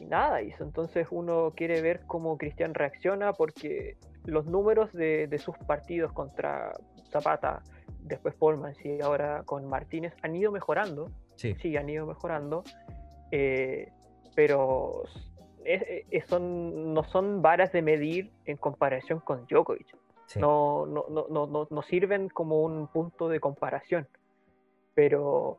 y 0.00 0.06
nada 0.06 0.42
hizo. 0.42 0.64
Entonces 0.64 1.08
uno 1.10 1.52
quiere 1.56 1.80
ver 1.80 2.00
cómo 2.06 2.36
Cristian 2.38 2.74
reacciona 2.74 3.32
porque 3.32 3.96
los 4.24 4.46
números 4.46 4.92
de, 4.92 5.28
sus 5.38 5.56
partidos 5.58 6.12
contra 6.12 6.72
Zapata, 7.10 7.62
después 8.00 8.34
Polman 8.34 8.74
y 8.82 9.00
ahora 9.00 9.42
con 9.44 9.66
Martínez 9.66 10.14
han 10.22 10.34
ido 10.34 10.52
mejorando. 10.52 11.10
Sí, 11.36 11.76
han 11.76 11.88
ido 11.88 12.06
mejorando. 12.06 12.64
Eh, 13.30 13.90
pero 14.34 15.04
son, 16.26 16.94
no 16.94 17.04
son 17.04 17.42
varas 17.42 17.72
de 17.72 17.82
medir 17.82 18.30
en 18.44 18.56
comparación 18.56 19.20
con 19.20 19.46
Djokovic. 19.46 19.96
No, 20.34 20.86
no, 20.86 21.06
no, 21.08 21.46
no, 21.46 21.68
no 21.70 21.82
sirven 21.82 22.28
como 22.28 22.62
un 22.62 22.88
punto 22.88 23.28
de 23.28 23.40
comparación. 23.40 24.08
Pero 24.94 25.58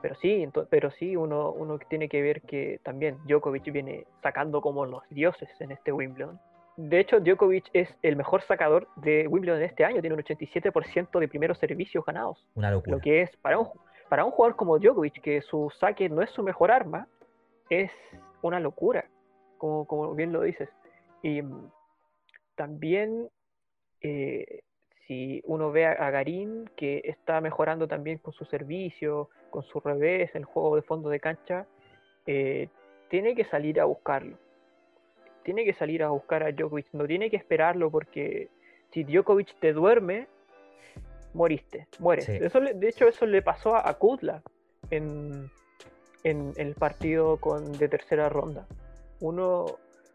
pero 0.00 0.14
sí, 0.16 0.48
pero 0.70 0.90
sí, 0.92 1.16
uno, 1.16 1.52
uno 1.52 1.78
tiene 1.78 2.08
que 2.08 2.22
ver 2.22 2.42
que 2.42 2.80
también 2.82 3.18
Djokovic 3.26 3.70
viene 3.70 4.06
sacando 4.22 4.60
como 4.60 4.86
los 4.86 5.02
dioses 5.10 5.48
en 5.60 5.72
este 5.72 5.92
Wimbledon. 5.92 6.40
De 6.76 7.00
hecho, 7.00 7.20
Djokovic 7.20 7.68
es 7.72 7.94
el 8.02 8.16
mejor 8.16 8.42
sacador 8.42 8.88
de 8.96 9.26
Wimbledon 9.28 9.62
este 9.62 9.84
año, 9.84 10.00
tiene 10.00 10.14
un 10.14 10.22
87% 10.22 11.18
de 11.18 11.28
primeros 11.28 11.58
servicios 11.58 12.04
ganados. 12.04 12.46
Una 12.54 12.70
locura. 12.70 12.96
Lo 12.96 13.02
que 13.02 13.22
es 13.22 13.36
para 13.36 13.58
un, 13.58 13.68
para 14.08 14.24
un 14.24 14.30
jugador 14.30 14.56
como 14.56 14.78
Djokovic, 14.78 15.20
que 15.20 15.42
su 15.42 15.70
saque 15.78 16.08
no 16.08 16.22
es 16.22 16.30
su 16.30 16.42
mejor 16.42 16.70
arma, 16.70 17.06
es 17.68 17.90
una 18.42 18.60
locura, 18.60 19.04
como, 19.58 19.86
como 19.86 20.14
bien 20.14 20.32
lo 20.32 20.42
dices. 20.42 20.70
Y 21.22 21.42
mm, 21.42 21.70
también 22.54 23.28
eh, 24.00 24.60
si 25.06 25.42
uno 25.44 25.72
ve 25.72 25.86
a, 25.86 26.10
Garín, 26.10 26.70
que 26.76 27.02
está 27.04 27.40
mejorando 27.40 27.88
también 27.88 28.18
con 28.18 28.32
su 28.32 28.44
servicio, 28.44 29.28
con 29.50 29.64
su 29.64 29.80
revés, 29.80 30.30
el 30.34 30.44
juego 30.44 30.76
de 30.76 30.82
fondo 30.82 31.08
de 31.08 31.18
cancha, 31.18 31.66
eh, 32.26 32.68
tiene 33.08 33.34
que 33.34 33.44
salir 33.44 33.80
a 33.80 33.86
buscarlo. 33.86 34.36
Tiene 35.42 35.64
que 35.64 35.72
salir 35.72 36.04
a 36.04 36.10
buscar 36.10 36.44
a 36.44 36.52
Djokovic, 36.52 36.86
no 36.92 37.06
tiene 37.06 37.28
que 37.28 37.36
esperarlo 37.36 37.90
porque 37.90 38.50
si 38.92 39.02
Djokovic 39.02 39.58
te 39.58 39.72
duerme, 39.72 40.28
moriste, 41.34 41.88
mueres. 41.98 42.26
de 42.28 42.88
hecho, 42.88 43.08
eso 43.08 43.26
le 43.26 43.42
pasó 43.42 43.74
a, 43.74 43.92
Kudla 43.94 44.42
en, 44.90 45.50
el 46.22 46.74
partido 46.74 47.38
con, 47.38 47.72
de 47.72 47.88
tercera 47.88 48.28
ronda. 48.28 48.66
Uno, 49.20 49.66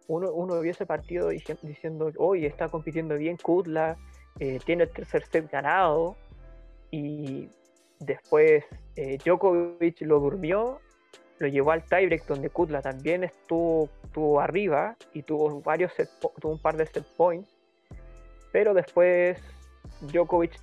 uno, 0.08 0.60
vio 0.62 0.72
ese 0.72 0.86
partido 0.86 1.30
diciendo, 1.30 2.12
hoy 2.18 2.46
está 2.46 2.70
compitiendo 2.70 3.16
bien 3.16 3.38
Kudla, 3.38 3.98
eh, 4.40 4.60
tiene 4.66 4.84
el 4.84 4.92
tercer 4.92 5.26
set 5.26 5.50
ganado 5.50 6.16
y 6.92 7.50
después 8.00 8.64
eh, 8.96 9.18
Djokovic 9.24 10.02
lo 10.02 10.20
durmió, 10.20 10.80
lo 11.40 11.48
llevó 11.48 11.72
al 11.72 11.84
tiebreak 11.84 12.26
donde 12.28 12.50
Kutla 12.50 12.82
también 12.82 13.24
estuvo, 13.24 13.90
estuvo 14.04 14.40
arriba 14.40 14.96
y 15.14 15.24
tuvo 15.24 15.62
varios 15.62 15.92
tuvo 16.40 16.52
un 16.52 16.60
par 16.60 16.78
de 16.78 16.86
set 16.86 17.06
points, 17.18 17.50
pero 18.52 18.74
después 18.74 19.38
Djokovic 20.02 20.54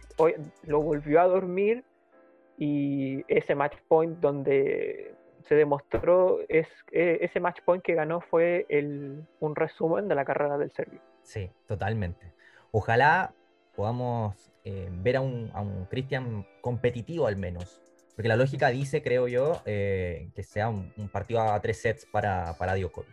lo 0.64 0.82
volvió 0.82 1.20
a 1.20 1.26
dormir 1.26 1.84
y 2.58 3.24
ese 3.28 3.54
match 3.54 3.76
point 3.88 4.18
donde 4.18 5.14
se 5.48 5.54
demostró 5.54 6.38
es 6.48 6.66
e, 6.90 7.18
ese 7.22 7.40
match 7.40 7.60
point 7.64 7.82
que 7.82 7.94
ganó 7.94 8.20
fue 8.20 8.66
el, 8.68 9.24
un 9.40 9.56
resumen 9.56 10.08
de 10.08 10.14
la 10.14 10.24
carrera 10.24 10.58
del 10.58 10.72
serbio. 10.72 11.00
Sí, 11.22 11.50
totalmente. 11.66 12.32
Ojalá 12.70 13.34
podamos 13.74 14.52
eh, 14.64 14.88
ver 14.90 15.16
a 15.16 15.20
un, 15.20 15.50
a 15.54 15.88
Cristian 15.88 16.46
competitivo 16.60 17.26
al 17.26 17.36
menos. 17.36 17.80
Porque 18.14 18.28
la 18.28 18.36
lógica 18.36 18.68
dice, 18.68 19.02
creo 19.02 19.26
yo, 19.26 19.62
eh, 19.64 20.30
que 20.34 20.42
sea 20.42 20.68
un, 20.68 20.92
partido 21.10 21.40
a 21.40 21.60
tres 21.60 21.80
sets 21.80 22.06
para, 22.06 22.54
para 22.58 22.76
Djokovic. 22.76 23.08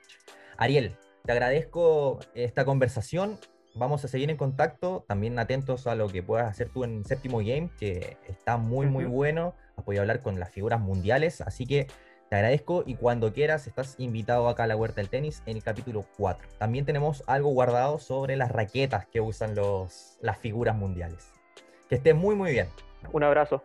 Ariel, 0.57 0.95
te 1.23 1.31
agradezco 1.31 2.19
esta 2.33 2.65
conversación. 2.65 3.37
Vamos 3.75 4.03
a 4.03 4.07
seguir 4.07 4.29
en 4.29 4.35
contacto, 4.35 5.05
también 5.07 5.39
atentos 5.39 5.87
a 5.87 5.95
lo 5.95 6.09
que 6.09 6.21
puedas 6.21 6.49
hacer 6.49 6.69
tú 6.69 6.83
en 6.83 7.05
séptimo 7.05 7.37
game, 7.37 7.69
que 7.79 8.17
está 8.27 8.57
muy, 8.57 8.87
muy 8.87 9.05
bueno. 9.05 9.55
Has 9.77 9.85
podido 9.85 10.01
hablar 10.01 10.21
con 10.21 10.39
las 10.39 10.49
figuras 10.49 10.81
mundiales, 10.81 11.39
así 11.41 11.65
que 11.65 11.87
te 12.29 12.35
agradezco 12.35 12.83
y 12.85 12.95
cuando 12.95 13.33
quieras 13.33 13.65
estás 13.65 13.95
invitado 13.97 14.47
acá 14.49 14.63
a 14.63 14.67
la 14.67 14.75
Huerta 14.75 15.01
del 15.01 15.09
Tenis 15.09 15.41
en 15.47 15.57
el 15.57 15.63
capítulo 15.63 16.05
4. 16.17 16.47
También 16.59 16.85
tenemos 16.85 17.23
algo 17.25 17.49
guardado 17.49 17.97
sobre 17.97 18.37
las 18.37 18.51
raquetas 18.51 19.07
que 19.07 19.19
usan 19.19 19.55
los, 19.55 20.17
las 20.21 20.37
figuras 20.37 20.75
mundiales. 20.75 21.31
Que 21.89 21.95
esté 21.95 22.13
muy 22.13 22.35
muy 22.35 22.51
bien. 22.51 22.67
Un 23.11 23.23
abrazo. 23.23 23.63